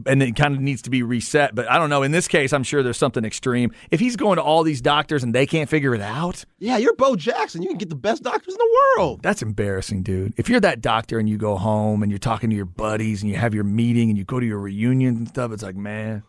[0.06, 1.56] And it kind of needs to be reset.
[1.56, 2.04] But I don't know.
[2.04, 3.72] In this case, I'm sure there's something extreme.
[3.92, 6.96] If he's going to all these doctors and they can't figure it out, Yeah, you're
[6.96, 7.62] Bo Jackson.
[7.62, 9.22] You can get the best doctors in the world.
[9.24, 10.34] That's embarrassing, dude.
[10.36, 13.32] If you're that doctor and you go home and you're talking to your buddies and
[13.32, 16.24] you have your meeting and you go to your reunion and stuff, it's like, man,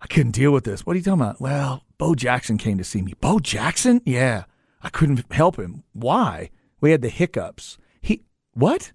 [0.00, 0.86] I couldn't deal with this.
[0.86, 1.40] What are you talking about?
[1.40, 3.14] Well, Bo Jackson came to see me.
[3.20, 4.00] Bo Jackson?
[4.04, 4.44] Yeah.
[4.82, 5.82] I couldn't help him.
[5.92, 6.50] Why?
[6.80, 7.78] We had the hiccups.
[8.00, 8.22] He
[8.52, 8.92] what?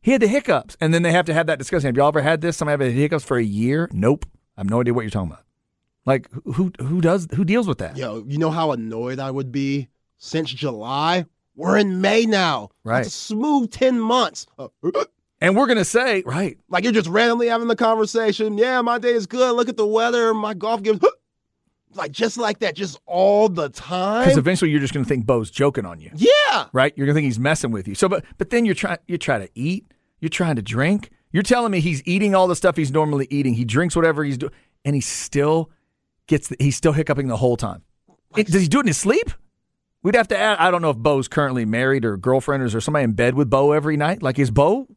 [0.00, 0.76] He had the hiccups.
[0.80, 1.86] And then they have to have that discussion.
[1.86, 2.56] Have y'all ever had this?
[2.56, 3.88] Somebody had hiccups for a year?
[3.92, 4.26] Nope.
[4.56, 5.44] I have no idea what you're talking about.
[6.04, 7.96] Like who who does who deals with that?
[7.96, 9.88] Yo, you know how annoyed I would be
[10.18, 11.26] since July?
[11.54, 12.70] We're in May now.
[12.82, 13.02] Right.
[13.02, 14.46] That's a smooth 10 months.
[14.58, 14.68] Uh,
[15.42, 18.56] And we're gonna say, right, like you're just randomly having the conversation.
[18.56, 19.54] Yeah, my day is good.
[19.56, 20.32] Look at the weather.
[20.32, 21.00] My golf game.
[21.94, 24.24] Like just like that, just all the time.
[24.24, 26.10] because eventually you're just gonna think Bo's joking on you.
[26.14, 26.68] yeah.
[26.72, 26.90] right?
[26.96, 27.94] You're gonna think he's messing with you.
[27.94, 29.84] So, but but then you're trying you try to eat,
[30.18, 31.10] you're trying to drink.
[31.32, 33.52] You're telling me he's eating all the stuff he's normally eating.
[33.52, 34.52] He drinks whatever he's doing,
[34.86, 35.70] and he still
[36.28, 37.82] gets the, he's still hiccuping the whole time.
[38.38, 39.30] It- does he do it in his sleep?
[40.02, 40.56] We'd have to add.
[40.60, 43.34] I don't know if Bo's currently married or girlfriend or is there somebody in bed
[43.34, 44.22] with Bo every night.
[44.22, 44.88] Like is Bo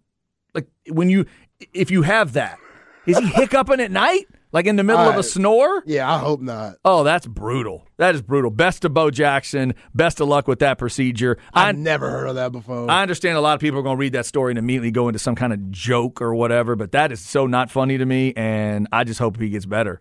[0.55, 1.25] like when you
[1.73, 2.57] if you have that,
[3.05, 4.27] is he hiccuping at night?
[4.51, 5.83] Like in the middle of a snore?
[5.85, 6.75] Yeah, I hope not.
[6.85, 7.85] Oh, that's brutal.
[7.97, 8.49] That is brutal.
[8.49, 9.75] Best to Bo Jackson.
[9.93, 11.37] Best of luck with that procedure.
[11.53, 12.89] I I've never heard of that before.
[12.89, 15.09] I understand a lot of people are going to read that story and immediately go
[15.09, 18.31] into some kind of joke or whatever, but that is so not funny to me,
[18.37, 19.99] and I just hope he gets better.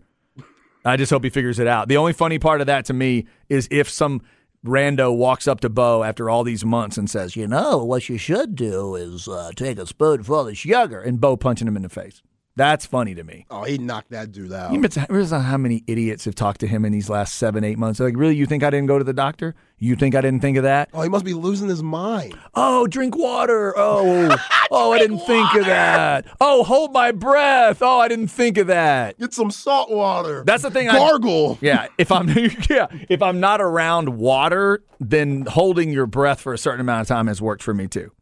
[0.85, 1.89] I just hope he figures it out.
[1.89, 4.21] The only funny part of that to me is if some
[4.65, 8.17] rando walks up to Bo after all these months and says, "You know, what you
[8.17, 11.89] should do is uh, take a spoonful of sugar," and Bo punching him in the
[11.89, 12.21] face.
[12.57, 13.45] That's funny to me.
[13.51, 14.71] oh, he knocked that dude out.
[14.71, 17.99] You realize how many idiots have talked to him in these last seven, eight months?
[17.99, 19.55] Like, really, you think I didn't go to the doctor?
[19.77, 20.89] You think I didn't think of that?
[20.93, 22.37] oh, he must be losing his mind.
[22.53, 23.73] Oh, drink water.
[23.75, 24.33] Oh,
[24.71, 26.25] oh, I didn't think of that.
[26.39, 27.79] Oh, hold my breath.
[27.81, 29.19] Oh, I didn't think of that.
[29.19, 30.43] Get some salt water.
[30.45, 30.87] That's the thing.
[30.87, 31.57] I, Gargle.
[31.61, 32.29] yeah, if I'm
[32.69, 37.07] yeah, if I'm not around water, then holding your breath for a certain amount of
[37.09, 38.13] time has worked for me too.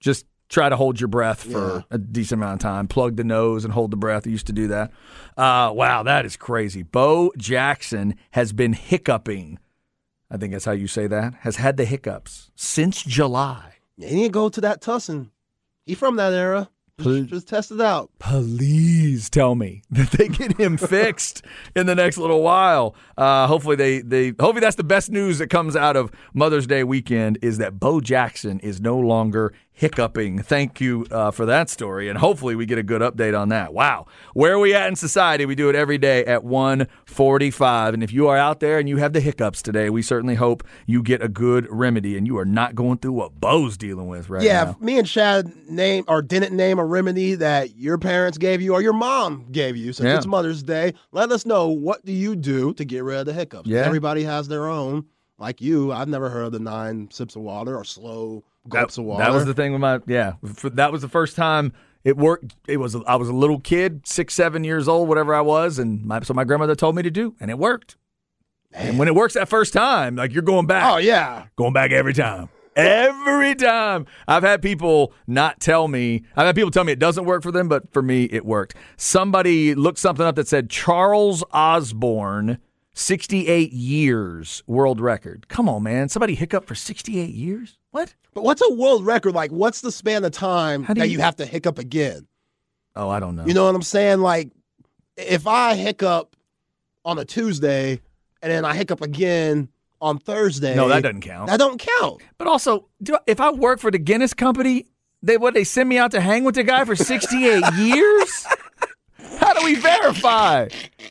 [0.00, 1.80] Just try to hold your breath for Yeah.
[1.90, 2.86] a decent amount of time.
[2.86, 4.26] Plug the nose and hold the breath.
[4.26, 4.92] I used to do that.
[5.36, 6.82] Uh, wow, that is crazy.
[6.82, 9.58] Bo Jackson has been hiccuping.
[10.30, 11.34] I think that's how you say that.
[11.40, 13.74] Has had the hiccups since July.
[13.96, 15.30] Yeah, he didn't go to that Tussin.
[15.84, 16.68] He from that era.
[17.00, 18.10] Just, just test it out.
[18.20, 21.42] please tell me that they get him fixed
[21.74, 22.94] in the next little while.
[23.16, 26.84] Uh, hopefully they they hopefully that's the best news that comes out of Mother's Day
[26.84, 30.40] weekend is that Bo Jackson is no longer hiccuping.
[30.42, 33.72] Thank you uh, for that story, and hopefully we get a good update on that.
[33.72, 35.46] Wow, where are we at in society?
[35.46, 38.88] We do it every day at one forty-five, and if you are out there and
[38.88, 42.36] you have the hiccups today, we certainly hope you get a good remedy and you
[42.38, 44.70] are not going through what Bo's dealing with right yeah, now.
[44.72, 48.72] if me and Chad name or didn't name a remedy that your parents gave you
[48.74, 50.16] or your mom gave you since Yeah.
[50.16, 53.32] it's Mother's Day, let us know what do you do to get rid of the
[53.32, 53.68] hiccups.
[53.68, 53.80] Yeah.
[53.80, 55.06] Everybody has their own
[55.38, 59.02] like you, I've never heard of the nine sips of water or slow gulps that,
[59.02, 59.24] of water.
[59.24, 60.34] that was the thing with my yeah.
[60.54, 61.72] For, that was the first time
[62.04, 62.56] it worked.
[62.66, 66.04] It was I was a little kid, six, seven years old, whatever I was, and
[66.04, 67.96] my, so my grandmother told me to do, and it worked.
[68.72, 70.92] And when it works that first time, like you're going back.
[70.92, 71.46] oh yeah.
[71.56, 72.48] going back every time.
[72.74, 74.06] Every time.
[74.26, 77.52] I've had people not tell me, I've had people tell me it doesn't work for
[77.52, 78.74] them, but for me, it worked.
[78.96, 82.58] Somebody looked something up that said Charles Osborne,
[82.94, 85.48] 68 years world record.
[85.48, 86.08] Come on, man.
[86.08, 87.78] Somebody hiccup for 68 years?
[87.92, 88.14] What?
[88.34, 89.34] But what's a world record?
[89.34, 92.26] Like, what's the span of time How that you- you have to hiccup again?
[92.96, 93.46] Oh, I don't know.
[93.46, 94.20] You know what I'm saying?
[94.20, 94.50] Like,
[95.16, 96.34] if I hiccup
[97.04, 98.00] on a Tuesday
[98.42, 99.68] and then I hiccup again
[100.00, 101.48] on Thursday, no, that doesn't count.
[101.48, 102.22] That don't count.
[102.38, 104.86] But also, do, if I work for the Guinness Company,
[105.22, 108.46] they what they send me out to hang with the guy for 68 years?
[109.38, 110.68] How do we verify?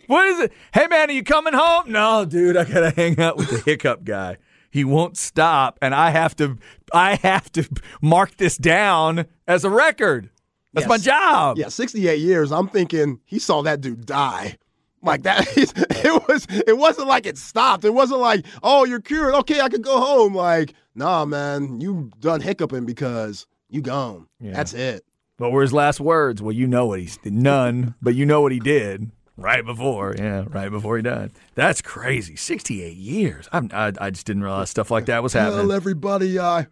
[0.08, 0.54] What is it?
[0.74, 1.92] Hey man, are you coming home?
[1.92, 4.38] No, dude, I gotta hang out with the hiccup guy.
[4.72, 6.57] He won't stop, and I have to
[6.93, 7.67] I have to
[8.01, 10.30] mark this down as a record.
[10.74, 10.89] That's Yes.
[10.89, 11.57] my job.
[11.57, 12.51] Yeah, 68 years.
[12.51, 14.57] I'm thinking he saw that dude die.
[15.03, 16.47] Like that, it was.
[16.49, 17.84] It wasn't like it stopped.
[17.86, 19.34] It wasn't like, oh, you're cured.
[19.34, 20.36] Okay, I could go home.
[20.36, 24.28] Like, nah, man, you done hiccuping because you gone.
[24.39, 24.53] Yeah.
[24.53, 25.03] That's it.
[25.38, 26.39] What were his last words?
[26.41, 30.16] Well, you know what he's none, but you know what he did right before.
[30.18, 31.32] Yeah, right before he died.
[31.56, 32.36] That's crazy.
[32.36, 33.48] Sixty-eight years.
[33.52, 35.60] I'm, I I just didn't realize stuff like that was happening.
[35.60, 36.68] Tell everybody I.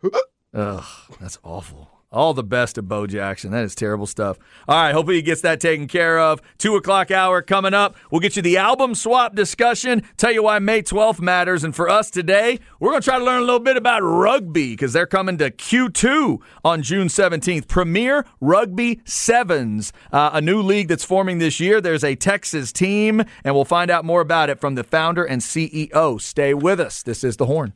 [0.54, 0.84] Ugh,
[1.20, 1.92] that's awful.
[2.12, 3.52] All the best of Bo Jackson.
[3.52, 4.40] That is terrible stuff.
[4.68, 6.42] All right, hopefully he gets that taken care of.
[6.58, 7.96] Two o'clock hour coming up.
[8.10, 10.02] We'll get you the album swap discussion.
[10.18, 11.64] Tell you why May 12th matters.
[11.64, 14.72] And for us today, we're going to try to learn a little bit about rugby
[14.72, 17.68] because they're coming to Q2 on June 17th.
[17.68, 21.80] Premier Rugby Sevens, uh, a new league that's forming this year.
[21.80, 25.44] There's a Texas team, and we'll find out more about it from the founder and
[25.44, 26.20] CEO.
[26.20, 27.04] Stay with us.
[27.04, 27.74] This is The Horn.